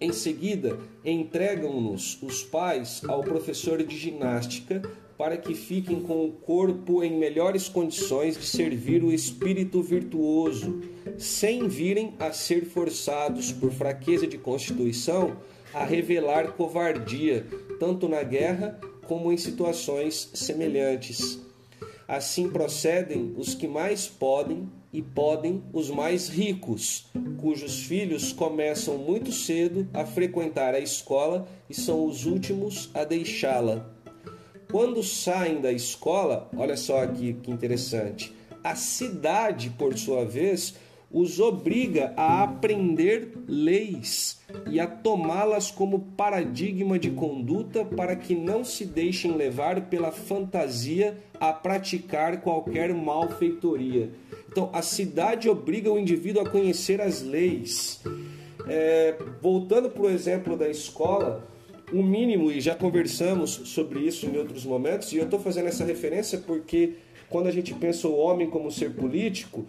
[0.00, 4.82] Em seguida, entregam-nos os pais ao professor de ginástica
[5.16, 10.82] para que fiquem com o corpo em melhores condições de servir o espírito virtuoso,
[11.18, 15.36] sem virem a ser forçados por fraqueza de constituição
[15.72, 17.46] a revelar covardia,
[17.78, 21.40] tanto na guerra como em situações semelhantes.
[22.06, 27.06] Assim procedem os que mais podem e podem os mais ricos,
[27.40, 33.93] cujos filhos começam muito cedo a frequentar a escola e são os últimos a deixá-la.
[34.74, 38.34] Quando saem da escola, olha só aqui que interessante,
[38.64, 40.74] a cidade, por sua vez,
[41.12, 48.64] os obriga a aprender leis e a tomá-las como paradigma de conduta para que não
[48.64, 54.10] se deixem levar pela fantasia a praticar qualquer malfeitoria.
[54.50, 58.02] Então, a cidade obriga o indivíduo a conhecer as leis.
[58.66, 61.53] É, voltando para o exemplo da escola,
[61.92, 65.84] o mínimo, e já conversamos sobre isso em outros momentos, e eu estou fazendo essa
[65.84, 66.94] referência porque
[67.28, 69.66] quando a gente pensa o homem como ser político,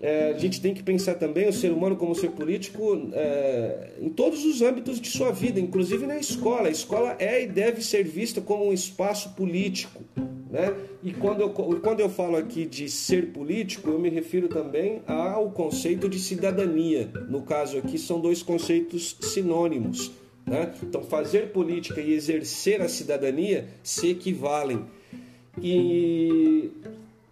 [0.00, 4.10] é, a gente tem que pensar também o ser humano como ser político é, em
[4.10, 6.68] todos os âmbitos de sua vida, inclusive na escola.
[6.68, 10.02] A escola é e deve ser vista como um espaço político.
[10.50, 10.74] Né?
[11.02, 15.50] E quando eu, quando eu falo aqui de ser político, eu me refiro também ao
[15.50, 17.10] conceito de cidadania.
[17.28, 20.12] No caso aqui, são dois conceitos sinônimos.
[20.46, 20.72] Né?
[20.82, 24.86] Então, fazer política e exercer a cidadania se equivalem.
[25.60, 26.70] E,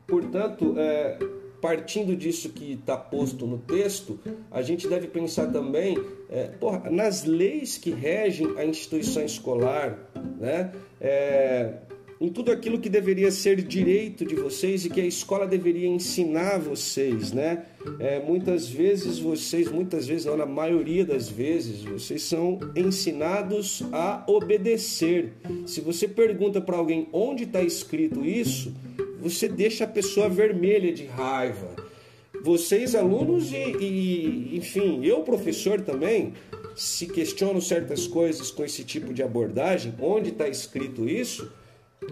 [0.06, 1.18] portanto, é,
[1.60, 4.18] partindo disso que está posto no texto,
[4.50, 5.96] a gente deve pensar também
[6.28, 9.96] é, porra, nas leis que regem a instituição escolar,
[10.40, 10.72] né?
[11.00, 11.74] É,
[12.20, 16.58] em tudo aquilo que deveria ser direito de vocês e que a escola deveria ensinar
[16.58, 17.64] vocês, né?
[17.98, 24.24] É, muitas vezes vocês, muitas vezes não, na maioria das vezes, vocês são ensinados a
[24.26, 25.32] obedecer.
[25.66, 28.72] Se você pergunta para alguém onde está escrito isso,
[29.20, 31.74] você deixa a pessoa vermelha de raiva.
[32.42, 36.34] Vocês, alunos e, e enfim, eu, professor também,
[36.76, 41.50] se questiono certas coisas com esse tipo de abordagem, onde está escrito isso,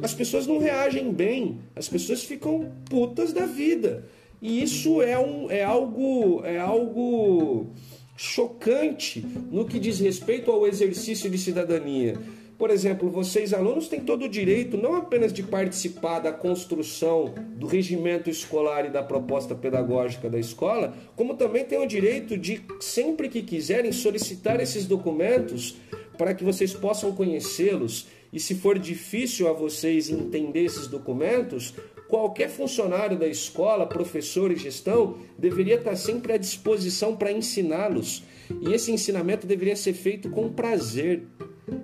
[0.00, 4.05] as pessoas não reagem bem, as pessoas ficam putas da vida.
[4.40, 7.70] E isso é, um, é algo é algo
[8.16, 12.18] chocante no que diz respeito ao exercício de cidadania.
[12.59, 17.66] Por exemplo, vocês alunos têm todo o direito não apenas de participar da construção do
[17.66, 23.28] regimento escolar e da proposta pedagógica da escola, como também têm o direito de, sempre
[23.28, 25.76] que quiserem, solicitar esses documentos
[26.16, 31.75] para que vocês possam conhecê-los e se for difícil a vocês entender esses documentos,
[32.09, 38.25] qualquer funcionário da escola, professor e gestão, deveria estar sempre à disposição para ensiná-los.
[38.62, 41.25] E esse ensinamento deveria ser feito com prazer.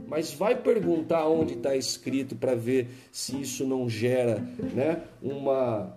[0.07, 4.39] Mas vai perguntar onde está escrito para ver se isso não gera
[4.75, 5.95] né, uma,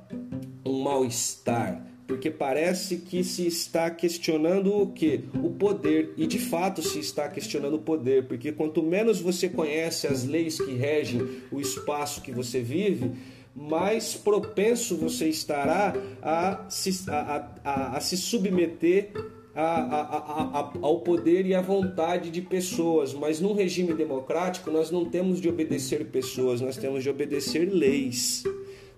[0.65, 5.23] um mal-estar porque parece que se está questionando o que?
[5.41, 6.13] O poder.
[6.17, 10.59] E de fato se está questionando o poder, porque quanto menos você conhece as leis
[10.59, 13.11] que regem o espaço que você vive,
[13.55, 19.11] mais propenso você estará a se, a, a, a se submeter
[19.53, 25.41] a, ao poder e à vontade de pessoas, mas num regime democrático nós não temos
[25.41, 28.43] de obedecer pessoas, nós temos de obedecer leis.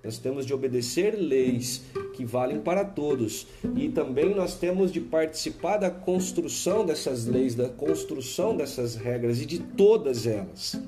[0.03, 1.81] Nós temos de obedecer leis
[2.13, 7.67] que valem para todos e também nós temos de participar da construção dessas leis, da
[7.67, 10.79] construção dessas regras e de todas elas,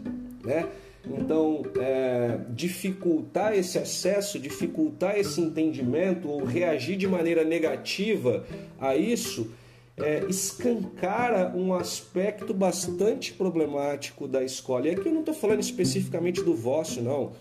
[0.43, 0.67] né?
[1.07, 8.43] Então, é, dificultar esse acesso, dificultar esse entendimento ou reagir de maneira negativa
[8.79, 9.51] a isso
[9.97, 14.87] é, escancara um aspecto bastante problemático da escola.
[14.87, 17.31] E aqui eu não estou falando especificamente do vosso, não.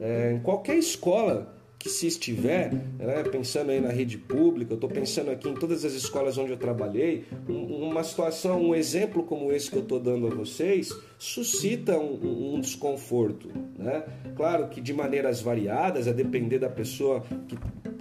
[0.00, 4.90] É, em qualquer escola que se estiver, né, pensando aí na rede pública, eu estou
[4.90, 9.70] pensando aqui em todas as escolas onde eu trabalhei, uma situação, um exemplo como esse
[9.70, 13.48] que eu estou dando a vocês, suscita um, um desconforto.
[13.78, 14.02] Né?
[14.34, 17.22] Claro que de maneiras variadas, a depender da pessoa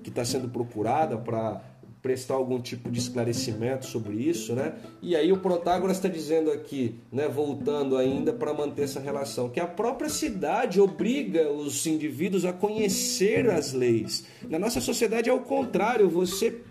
[0.01, 1.61] que está sendo procurada para
[2.07, 4.75] prestar algum tipo de esclarecimento sobre isso, né?
[5.01, 9.59] E aí o Protágoras está dizendo aqui, né, voltando ainda para manter essa relação, que
[9.59, 14.25] a própria cidade obriga os indivíduos a conhecer as leis.
[14.49, 16.61] Na nossa sociedade é o contrário, você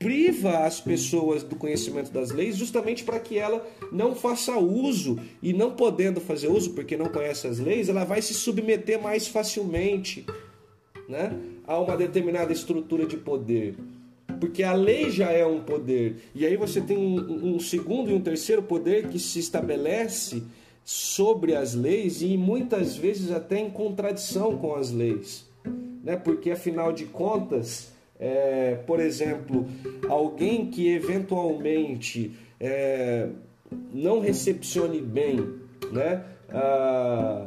[0.00, 5.52] priva as pessoas do conhecimento das leis justamente para que ela não faça uso e
[5.52, 10.26] não podendo fazer uso porque não conhece as leis, ela vai se submeter mais facilmente,
[11.08, 11.32] né,
[11.64, 13.76] a uma determinada estrutura de poder.
[14.42, 16.16] Porque a lei já é um poder.
[16.34, 20.42] E aí você tem um, um segundo e um terceiro poder que se estabelece
[20.84, 25.48] sobre as leis e muitas vezes até em contradição com as leis.
[26.02, 26.16] Né?
[26.16, 29.64] Porque afinal de contas, é, por exemplo,
[30.08, 33.28] alguém que eventualmente é,
[33.94, 35.36] não recepcione bem
[35.92, 37.46] né, a,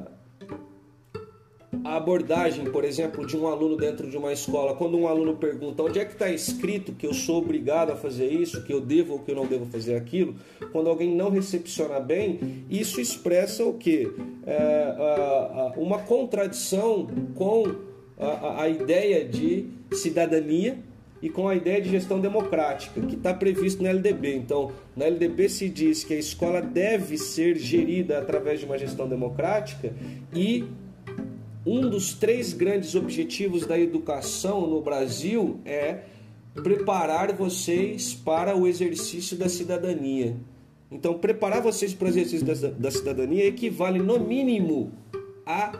[1.86, 5.84] a, abordagem, por exemplo, de um aluno dentro de uma escola, quando um aluno pergunta
[5.84, 9.14] onde é que está escrito que eu sou obrigado a fazer isso, que eu devo
[9.14, 10.36] ou que eu não devo fazer aquilo,
[10.72, 14.12] quando alguém não recepciona bem, isso expressa o que?
[14.46, 17.76] É, uma contradição com
[18.18, 20.80] a, a ideia de cidadania
[21.22, 24.36] e com a ideia de gestão democrática, que está previsto na LDB.
[24.36, 29.08] Então, na LDB se diz que a escola deve ser gerida através de uma gestão
[29.08, 29.94] democrática
[30.34, 30.66] e
[31.66, 36.04] um dos três grandes objetivos da educação no Brasil é
[36.54, 40.36] preparar vocês para o exercício da cidadania.
[40.92, 44.92] Então, preparar vocês para o exercício da, da cidadania equivale, no mínimo,
[45.46, 45.74] a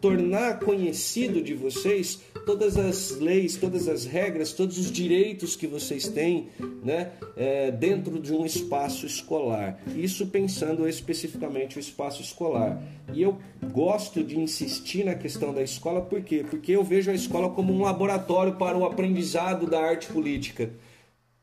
[0.00, 6.08] tornar conhecido de vocês todas as leis, todas as regras, todos os direitos que vocês
[6.08, 6.48] têm
[6.82, 9.80] né, é, dentro de um espaço escolar.
[9.96, 12.82] Isso pensando especificamente o espaço escolar.
[13.12, 13.38] E eu
[13.72, 16.44] gosto de insistir na questão da escola, por quê?
[16.48, 20.70] Porque eu vejo a escola como um laboratório para o aprendizado da arte política.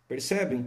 [0.08, 0.66] Percebem?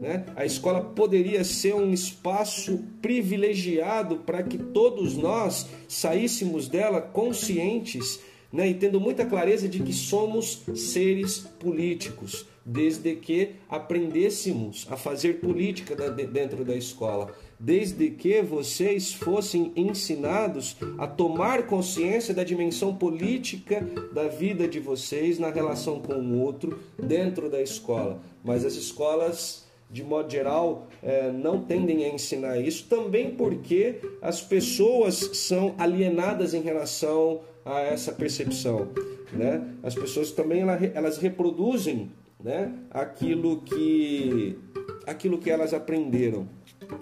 [0.00, 0.24] Né?
[0.34, 8.18] A escola poderia ser um espaço privilegiado para que todos nós saíssemos dela conscientes
[8.52, 8.68] né?
[8.68, 15.96] e tendo muita clareza de que somos seres políticos, desde que aprendêssemos a fazer política
[16.10, 23.80] dentro da escola desde que vocês fossem ensinados a tomar consciência da dimensão política
[24.12, 28.20] da vida de vocês na relação com o outro dentro da escola.
[28.44, 34.40] Mas as escolas, de modo geral, é, não tendem a ensinar isso, também porque as
[34.40, 38.88] pessoas são alienadas em relação a essa percepção.
[39.32, 39.74] Né?
[39.82, 40.62] As pessoas também
[40.94, 42.10] elas reproduzem
[42.42, 44.58] né, aquilo que
[45.06, 46.48] aquilo que elas aprenderam.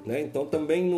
[0.04, 0.22] Né?
[0.22, 0.88] Então também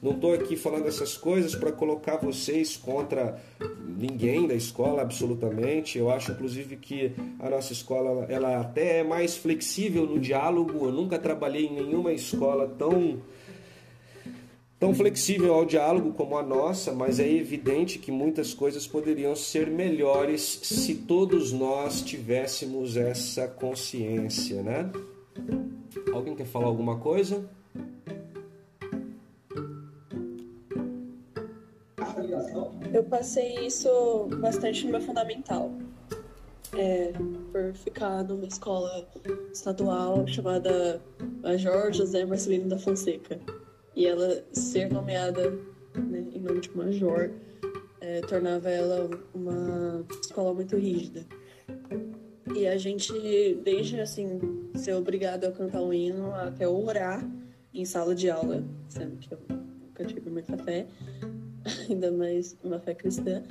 [0.00, 3.40] não estou aqui falando essas coisas para colocar vocês contra
[3.86, 5.98] ninguém da escola, absolutamente.
[5.98, 10.86] Eu acho, inclusive, que a nossa escola ela até é mais flexível no diálogo.
[10.86, 13.20] Eu nunca trabalhei em nenhuma escola tão
[14.82, 19.70] tão flexível ao diálogo como a nossa, mas é evidente que muitas coisas poderiam ser
[19.70, 24.90] melhores se todos nós tivéssemos essa consciência, né?
[26.12, 27.48] Alguém quer falar alguma coisa?
[32.92, 35.70] Eu passei isso bastante no meu fundamental.
[36.76, 37.12] É,
[37.52, 39.06] por ficar numa escola
[39.52, 41.00] estadual chamada
[41.40, 43.38] Major José Marcelino da Fonseca.
[43.94, 45.50] E ela ser nomeada
[45.94, 47.30] né, em nome de Major
[48.00, 51.24] é, tornava ela uma escola muito rígida.
[52.54, 53.12] E a gente,
[53.64, 54.40] desde assim,
[54.74, 57.24] ser obrigado a cantar um hino até orar
[57.72, 60.86] em sala de aula, sendo que eu nunca tive muita fé,
[61.88, 63.42] ainda mais uma fé cristã.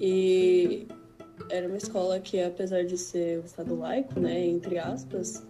[0.00, 0.86] E
[1.50, 5.44] era uma escola que, apesar de ser um estado laico, né, entre aspas,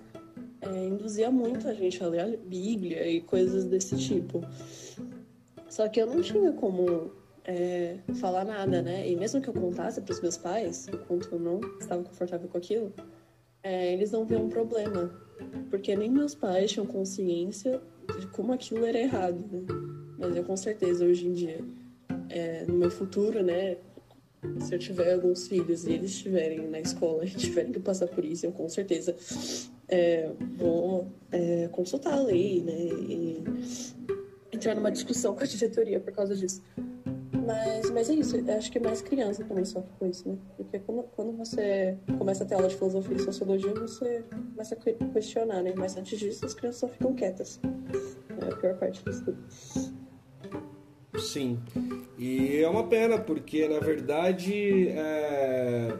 [0.60, 4.42] é, induzia muito a gente a ler a Bíblia e coisas desse tipo.
[5.68, 7.12] Só que eu não tinha como
[7.44, 9.08] é, falar nada, né?
[9.08, 12.58] E mesmo que eu contasse para os meus pais, enquanto eu não estava confortável com
[12.58, 12.92] aquilo,
[13.62, 15.10] é, eles não viam um problema.
[15.70, 17.80] Porque nem meus pais tinham consciência
[18.18, 19.64] de como aquilo era errado, né?
[20.18, 21.60] Mas eu com certeza hoje em dia
[22.28, 23.76] é, no meu futuro, né?
[24.60, 28.24] Se eu tiver alguns filhos e eles estiverem na escola e tiverem que passar por
[28.24, 29.14] isso, eu com certeza
[29.88, 32.72] é, vou é, consultar a lei, né?
[32.74, 33.44] E
[34.52, 36.62] entrar numa discussão com a diretoria por causa disso.
[37.46, 40.36] Mas, mas é isso, acho que mais criança também sofre com isso, né?
[40.54, 44.22] Porque quando, quando você começa a ter aula de filosofia e sociologia, você
[44.52, 45.72] começa a questionar, né?
[45.74, 47.58] Mas antes disso, as crianças só ficam quietas.
[48.42, 49.38] É a pior parte disso tudo.
[51.18, 51.58] Sim.
[52.18, 55.96] E é uma pena, porque na verdade é...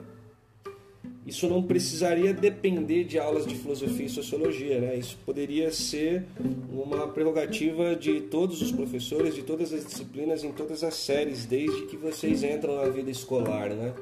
[1.29, 4.97] isso não precisaria depender de aulas de filosofia e sociologia, né?
[4.97, 6.25] Isso poderia ser
[6.73, 11.83] uma prerrogativa de todos os professores, de todas as disciplinas, em todas as séries, desde
[11.83, 13.93] que vocês entram na vida escolar, né?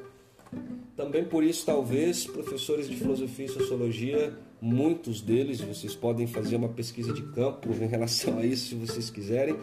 [0.95, 6.69] Também por isso, talvez, professores de filosofia e sociologia, muitos deles, vocês podem fazer uma
[6.69, 9.57] pesquisa de campo em relação a isso se vocês quiserem,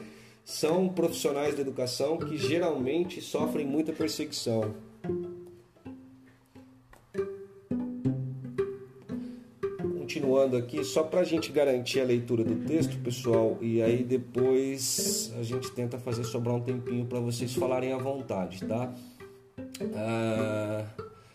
[0.44, 4.74] são profissionais da educação que geralmente sofrem muita perseguição.
[10.24, 15.30] Continuando aqui, só para a gente garantir a leitura do texto, pessoal, e aí depois
[15.38, 18.94] a gente tenta fazer sobrar um tempinho para vocês falarem à vontade, tá?
[19.94, 20.86] Ah,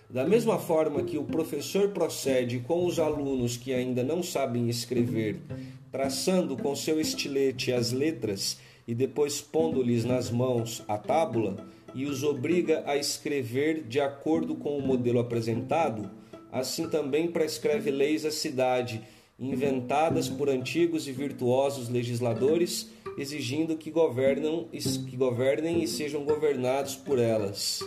[0.09, 5.39] da mesma forma que o professor procede com os alunos que ainda não sabem escrever,
[5.91, 11.57] traçando com seu estilete as letras e depois pondo-lhes nas mãos a tábula,
[11.93, 16.09] e os obriga a escrever de acordo com o modelo apresentado,
[16.51, 19.01] assim também prescreve leis à cidade,
[19.39, 27.17] inventadas por antigos e virtuosos legisladores, exigindo que, governam, que governem e sejam governados por
[27.19, 27.79] elas.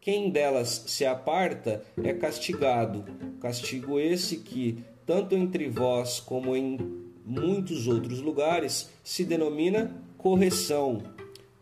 [0.00, 3.04] Quem delas se aparta é castigado,
[3.40, 6.78] castigo esse que, tanto entre vós como em
[7.24, 11.02] muitos outros lugares, se denomina correção,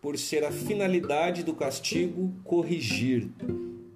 [0.01, 3.28] por ser a finalidade do castigo corrigir.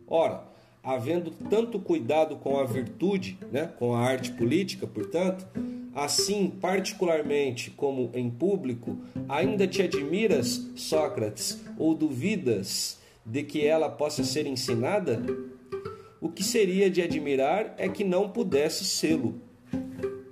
[0.08, 0.49] Ora,
[0.82, 5.46] havendo tanto cuidado com a virtude, né, com a arte política, portanto,
[5.94, 14.24] assim, particularmente como em público, ainda te admiras, Sócrates, ou duvidas de que ela possa
[14.24, 15.22] ser ensinada,
[16.20, 19.40] o que seria de admirar é que não pudesse sê-lo.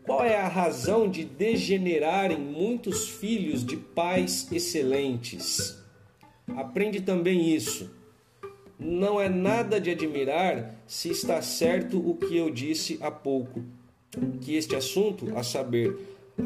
[0.04, 5.78] Qual é a razão de degenerarem muitos filhos de pais excelentes?
[6.56, 7.97] Aprende também isso.
[8.78, 13.64] Não é nada de admirar se está certo o que eu disse há pouco,
[14.40, 15.96] que este assunto, a saber,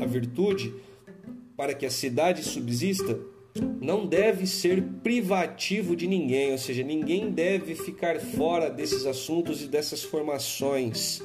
[0.00, 0.72] a virtude,
[1.56, 3.18] para que a cidade subsista,
[3.80, 9.66] não deve ser privativo de ninguém, ou seja, ninguém deve ficar fora desses assuntos e
[9.66, 11.22] dessas formações.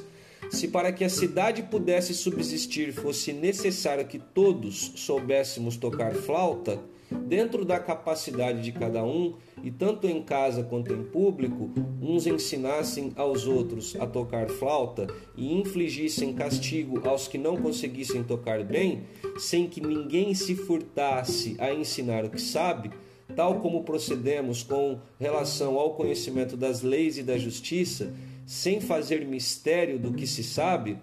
[0.50, 6.78] Se para que a cidade pudesse subsistir fosse necessário que todos soubéssemos tocar flauta,
[7.26, 13.12] dentro da capacidade de cada um, e tanto em casa quanto em público, uns ensinassem
[13.16, 15.06] aos outros a tocar flauta
[15.36, 19.02] e infligissem castigo aos que não conseguissem tocar bem,
[19.38, 22.90] sem que ninguém se furtasse a ensinar o que sabe,
[23.34, 28.12] tal como procedemos com relação ao conhecimento das leis e da justiça,
[28.46, 30.98] sem fazer mistério do que se sabe,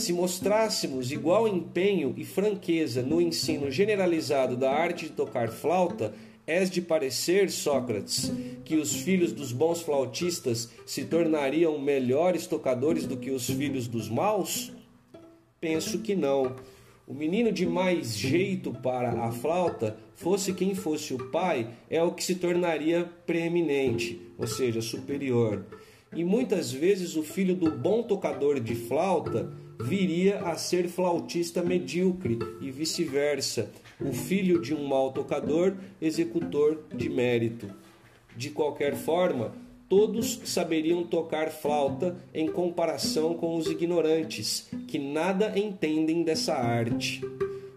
[0.00, 6.14] se mostrássemos igual empenho e franqueza no ensino generalizado da arte de tocar flauta,
[6.46, 8.32] és de parecer, Sócrates,
[8.64, 14.08] que os filhos dos bons flautistas se tornariam melhores tocadores do que os filhos dos
[14.08, 14.72] maus?
[15.60, 16.56] Penso que não.
[17.06, 22.12] O menino de mais jeito para a flauta, fosse quem fosse o pai, é o
[22.12, 25.64] que se tornaria preeminente, ou seja, superior.
[26.14, 29.52] E muitas vezes o filho do bom tocador de flauta
[29.82, 33.70] viria a ser flautista medíocre e vice-versa,
[34.00, 37.66] o filho de um mau tocador, executor de mérito.
[38.36, 39.52] De qualquer forma,
[39.88, 47.22] todos saberiam tocar flauta em comparação com os ignorantes, que nada entendem dessa arte.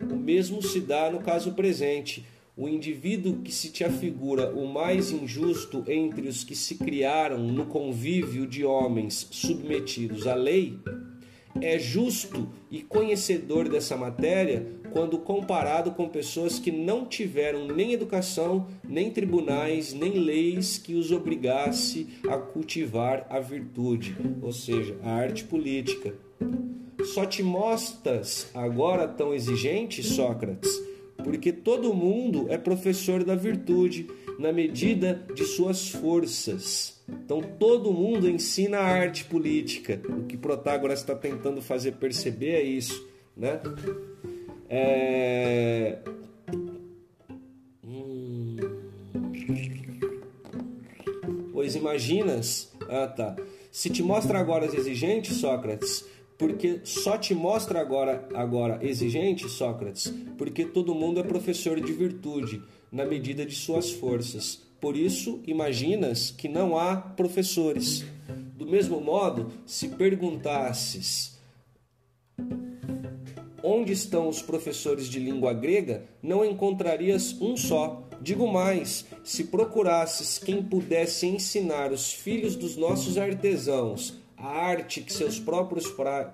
[0.02, 2.26] O mesmo se dá no caso presente.
[2.56, 7.66] O indivíduo que se te afigura o mais injusto entre os que se criaram no
[7.66, 10.78] convívio de homens submetidos à lei
[11.62, 18.68] é justo e conhecedor dessa matéria quando comparado com pessoas que não tiveram nem educação,
[18.88, 25.44] nem tribunais, nem leis que os obrigasse a cultivar a virtude, ou seja, a arte
[25.46, 26.14] política.
[27.06, 30.72] Só te mostras agora tão exigente, Sócrates,
[31.18, 34.08] porque todo mundo é professor da virtude
[34.40, 37.02] na medida de suas forças.
[37.08, 40.02] Então todo mundo ensina a arte política.
[40.10, 43.60] O que Protágoras está tentando fazer perceber é isso, né?
[44.70, 46.00] É...
[47.86, 48.58] Hum...
[51.52, 53.36] Pois imaginas, ah tá.
[53.72, 56.06] Se te mostra agora exigente, Sócrates,
[56.38, 62.62] porque só te mostra agora agora exigente, Sócrates, porque todo mundo é professor de virtude
[62.94, 64.62] na medida de suas forças.
[64.80, 68.06] Por isso, imaginas que não há professores.
[68.56, 71.34] Do mesmo modo, se perguntasses
[73.64, 78.08] onde estão os professores de língua grega, não encontrarias um só.
[78.22, 85.14] Digo mais, se procurasses quem pudesse ensinar os filhos dos nossos artesãos a arte que
[85.14, 85.86] seus próprios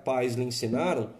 [0.04, 1.10] pais lhe ensinaram,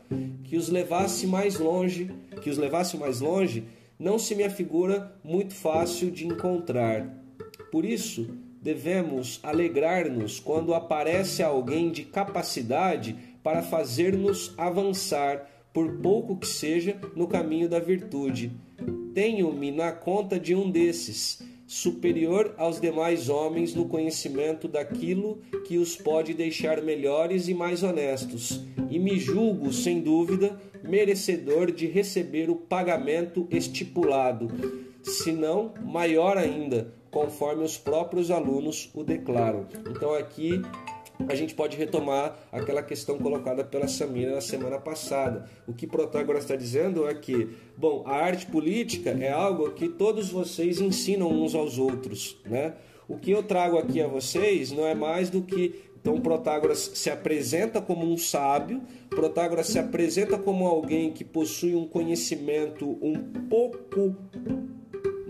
[0.42, 2.10] que os levasse mais longe,
[2.42, 3.62] que os levasse mais longe,
[4.00, 7.22] não se me afigura muito fácil de encontrar.
[7.70, 16.46] Por isso, devemos alegrar-nos quando aparece alguém de capacidade para fazer-nos avançar, por pouco que
[16.46, 18.50] seja, no caminho da virtude.
[19.14, 25.94] Tenho-me na conta de um desses, superior aos demais homens no conhecimento daquilo que os
[25.94, 28.60] pode deixar melhores e mais honestos,
[28.90, 34.48] e me julgo, sem dúvida, merecedor de receber o pagamento estipulado,
[35.04, 39.68] se não maior ainda, conforme os próprios alunos o declaram.
[39.90, 40.60] Então aqui
[41.28, 45.48] a gente pode retomar aquela questão colocada pela Samira na semana passada.
[45.66, 50.30] O que Protágoras está dizendo é que, bom, a arte política é algo que todos
[50.30, 52.74] vocês ensinam uns aos outros, né?
[53.08, 57.10] O que eu trago aqui a vocês não é mais do que então Protágoras se
[57.10, 63.14] apresenta como um sábio, Protágoras se apresenta como alguém que possui um conhecimento um
[63.48, 64.16] pouco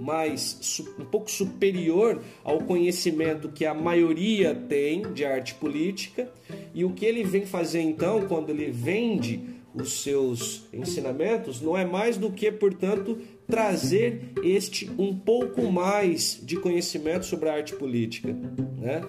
[0.01, 6.31] mais um pouco superior ao conhecimento que a maioria tem de arte política.
[6.75, 9.41] E o que ele vem fazer então, quando ele vende
[9.75, 16.57] os seus ensinamentos, não é mais do que, portanto, trazer este um pouco mais de
[16.57, 18.33] conhecimento sobre a arte política,
[18.79, 19.03] né?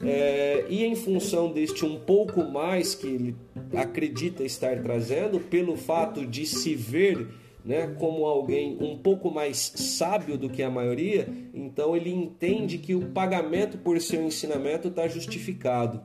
[0.00, 3.36] É, e em função deste um pouco mais que ele
[3.74, 7.26] acredita estar trazendo, pelo fato de se ver
[7.68, 12.94] né, como alguém um pouco mais sábio do que a maioria, então ele entende que
[12.94, 16.00] o pagamento por seu ensinamento está justificado.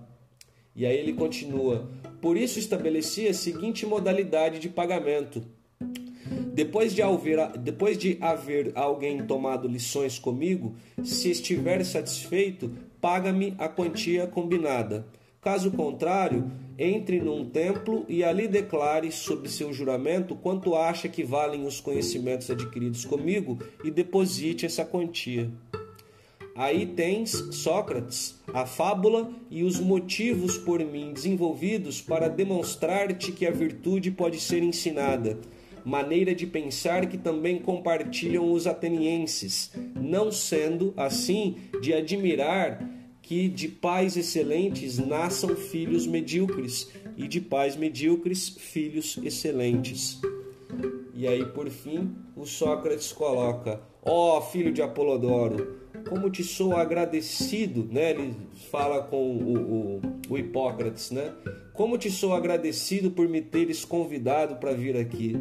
[0.76, 1.89] E aí ele continua:
[2.20, 5.41] por isso estabeleci a seguinte modalidade de pagamento.
[6.53, 13.70] Depois de, haver, depois de haver alguém tomado lições comigo, se estiver satisfeito, paga-me a
[13.70, 15.07] quantia combinada.
[15.39, 21.65] Caso contrário, entre num templo e ali declare sob seu juramento quanto acha que valem
[21.65, 25.49] os conhecimentos adquiridos comigo e deposite essa quantia.
[26.55, 33.51] Aí tens, Sócrates, a fábula e os motivos por mim desenvolvidos para demonstrar-te que a
[33.51, 35.39] virtude pode ser ensinada,
[35.84, 43.69] maneira de pensar que também compartilham os atenienses, não sendo, assim, de admirar que de
[43.69, 50.21] pais excelentes nasçam filhos medíocres e de pais medíocres filhos excelentes.
[51.13, 55.78] E aí, por fim, o Sócrates coloca: Ó oh, filho de Apolodoro,
[56.09, 58.11] como te sou agradecido, né?
[58.11, 58.36] Ele
[58.69, 61.34] fala com o, o, o Hipócrates, né?
[61.74, 65.38] Como te sou agradecido por me teres convidado para vir aqui.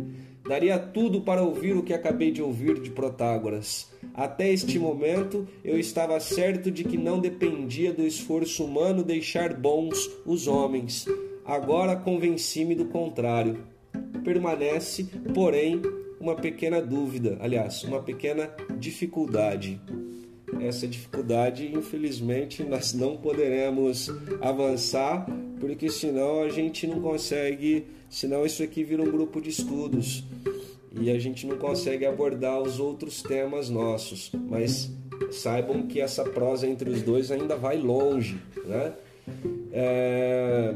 [0.47, 3.89] Daria tudo para ouvir o que acabei de ouvir de Protágoras.
[4.13, 10.11] Até este momento eu estava certo de que não dependia do esforço humano deixar bons
[10.27, 11.07] os homens.
[11.45, 13.65] Agora convenci-me do contrário.
[14.25, 15.81] Permanece, porém,
[16.21, 19.81] uma pequena dúvida, aliás, uma pequena dificuldade.
[20.61, 25.27] Essa dificuldade, infelizmente, nós não poderemos avançar,
[25.59, 30.23] porque senão a gente não consegue senão isso aqui vira um grupo de estudos
[31.01, 34.31] e a gente não consegue abordar os outros temas nossos.
[34.49, 34.91] Mas
[35.31, 38.93] saibam que essa prosa entre os dois ainda vai longe, né?
[39.73, 40.75] É...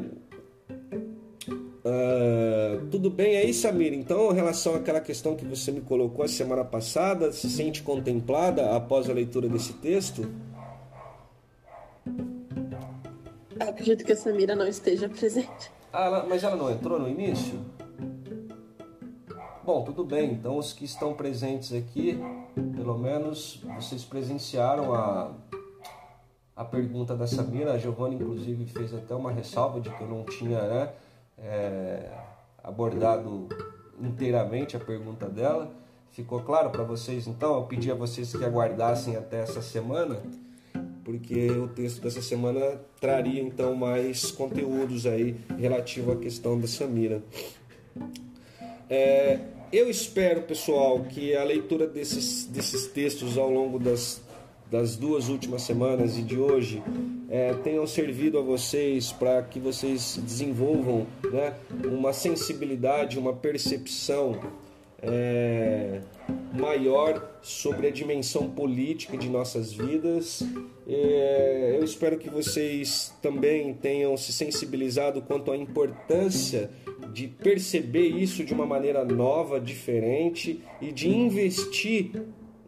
[1.86, 3.92] Uh, tudo bem aí, Samir?
[3.92, 8.74] Então, em relação àquela questão que você me colocou a semana passada, se sente contemplada
[8.74, 10.28] após a leitura desse texto?
[13.60, 15.70] Eu acredito que a Samira não esteja presente.
[15.92, 17.60] Ah, ela, mas ela não entrou no início?
[19.64, 20.32] Bom, tudo bem.
[20.32, 22.18] Então, os que estão presentes aqui,
[22.74, 25.30] pelo menos vocês presenciaram a,
[26.56, 27.74] a pergunta da Samira.
[27.74, 30.92] A Giovanna, inclusive, fez até uma ressalva de que eu não tinha né,
[31.38, 32.10] é,
[32.62, 33.48] abordado
[34.00, 35.70] inteiramente a pergunta dela.
[36.10, 37.26] Ficou claro para vocês?
[37.26, 40.20] Então, eu pedi a vocês que aguardassem até essa semana
[41.06, 47.22] porque o texto dessa semana traria então mais conteúdos aí relativo à questão da Samira.
[48.90, 49.38] É,
[49.72, 54.20] eu espero, pessoal, que a leitura desses, desses textos ao longo das,
[54.70, 56.82] das duas últimas semanas e de hoje
[57.28, 61.54] é, tenham servido a vocês para que vocês desenvolvam né,
[61.84, 64.40] uma sensibilidade, uma percepção
[65.02, 66.00] é,
[66.52, 70.42] maior sobre a dimensão política de nossas vidas.
[70.88, 76.70] É, eu espero que vocês também tenham se sensibilizado quanto à importância
[77.12, 82.10] de perceber isso de uma maneira nova, diferente e de investir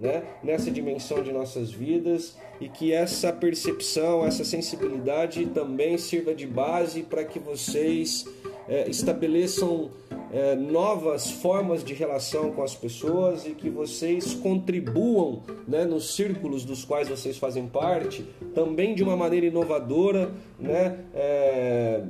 [0.00, 6.46] né, nessa dimensão de nossas vidas e que essa percepção, essa sensibilidade também sirva de
[6.46, 8.24] base para que vocês
[8.68, 9.90] é, estabeleçam
[10.32, 16.64] é, novas formas de relação com as pessoas e que vocês contribuam né, nos círculos
[16.64, 18.24] dos quais vocês fazem parte
[18.54, 22.02] também de uma maneira inovadora, né, é,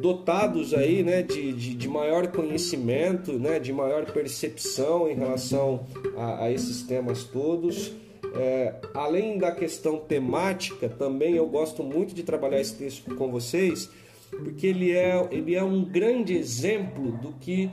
[0.00, 5.86] dotados aí né, de, de, de, maior conhecimento, né, de maior percepção em relação
[6.16, 7.92] a, a esses temas todos.
[8.34, 13.88] É, além da questão temática, também eu gosto muito de trabalhar esse texto com vocês,
[14.30, 17.70] porque ele é, ele é um grande exemplo do que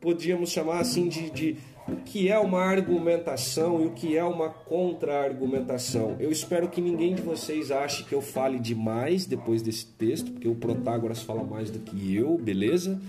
[0.00, 1.56] podíamos chamar assim de, de
[1.88, 6.16] o que é uma argumentação e o que é uma contra-argumentação.
[6.18, 10.48] Eu espero que ninguém de vocês ache que eu fale demais depois desse texto, porque
[10.48, 13.00] o Protágoras fala mais do que eu, beleza?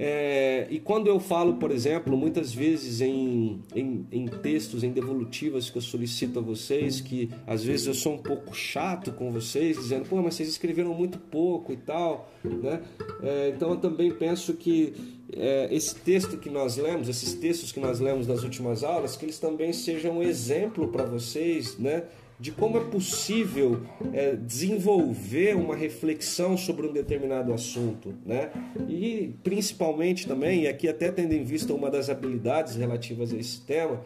[0.00, 5.68] É, e quando eu falo, por exemplo, muitas vezes em, em, em, textos, em devolutivas
[5.68, 9.76] que eu solicito a vocês, que às vezes eu sou um pouco chato com vocês,
[9.76, 12.80] dizendo, pô, mas vocês escreveram muito pouco e tal, né?
[13.24, 14.94] É, então eu também penso que
[15.32, 19.24] é, esse texto que nós lemos, esses textos que nós lemos nas últimas aulas, que
[19.24, 22.04] eles também sejam um exemplo para vocês, né?
[22.40, 23.82] De como é possível
[24.12, 28.50] é, desenvolver uma reflexão sobre um determinado assunto, né?
[28.88, 33.60] E principalmente também, e aqui até tendo em vista uma das habilidades relativas a esse
[33.62, 34.00] tema,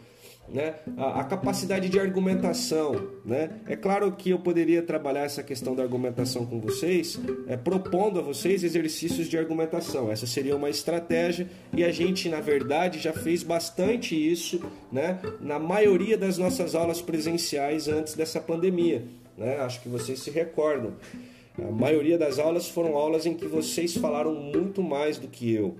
[0.47, 0.75] né?
[0.97, 3.09] A, a, capacidade de argumentação.
[3.25, 3.49] Né?
[3.67, 8.21] É claro que eu poderia trabalhar essa questão da argumentação com vocês, é, propondo a
[8.21, 10.11] vocês exercícios de argumentação.
[10.11, 15.19] Essa seria uma estratégia e a gente, na verdade, já fez bastante isso né?
[15.39, 19.03] na maioria das nossas aulas presenciais antes dessa pandemia.
[19.37, 19.57] Né?
[19.57, 20.93] Acho que vocês se recordam.
[21.57, 25.75] A maioria das aulas foram aulas em que vocês falaram muito mais do que eu.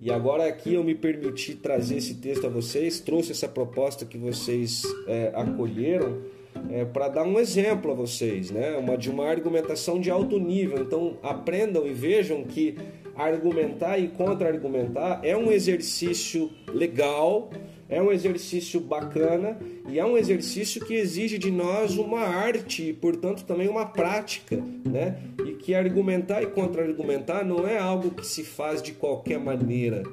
[0.00, 4.16] E agora aqui eu me permiti trazer esse texto a vocês, trouxe essa proposta que
[4.16, 6.22] vocês é, acolheram
[6.70, 8.76] é, para dar um exemplo a vocês, né?
[8.76, 10.78] uma, de uma argumentação de alto nível.
[10.78, 12.76] Então aprendam e vejam que
[13.14, 17.50] argumentar e contra-argumentar é um exercício legal,
[17.90, 22.92] é um exercício bacana e é um exercício que exige de nós uma arte e,
[22.92, 25.20] portanto, também uma prática, né?
[25.44, 30.04] E que argumentar e contra-argumentar não é algo que se faz de qualquer maneira.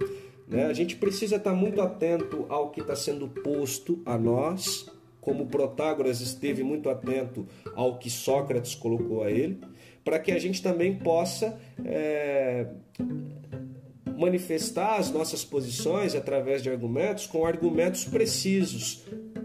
[0.48, 0.66] Né?
[0.66, 4.90] A gente precisa estar muito atento ao que está sendo posto a nós,
[5.22, 9.60] como Protágoras esteve muito atento ao que Sócrates colocou a ele,
[10.04, 12.66] para que a gente também possa é,
[14.18, 19.04] manifestar as nossas posições através de argumentos com argumentos precisos,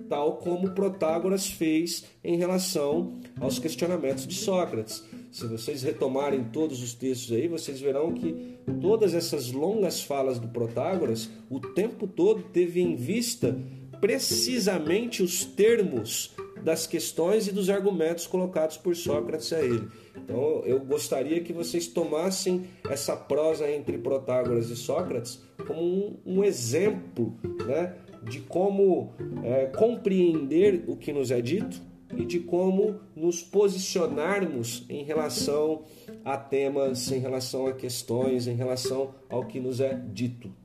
[0.08, 5.04] tal como Protágoras fez em relação aos questionamentos de Sócrates.
[5.30, 10.48] Se vocês retomarem todos os textos aí, vocês verão que todas essas longas falas do
[10.48, 13.58] Protágoras, o tempo todo teve em vista
[14.00, 19.88] precisamente os termos das questões e dos argumentos colocados por Sócrates a ele.
[20.16, 26.44] Então eu gostaria que vocês tomassem essa prosa entre Protágoras e Sócrates como um, um
[26.44, 27.36] exemplo
[27.66, 31.80] né, de como é, compreender o que nos é dito
[32.16, 35.84] e de como nos posicionarmos em relação
[36.24, 40.61] a temas, em relação a questões, em relação ao que nos é dito.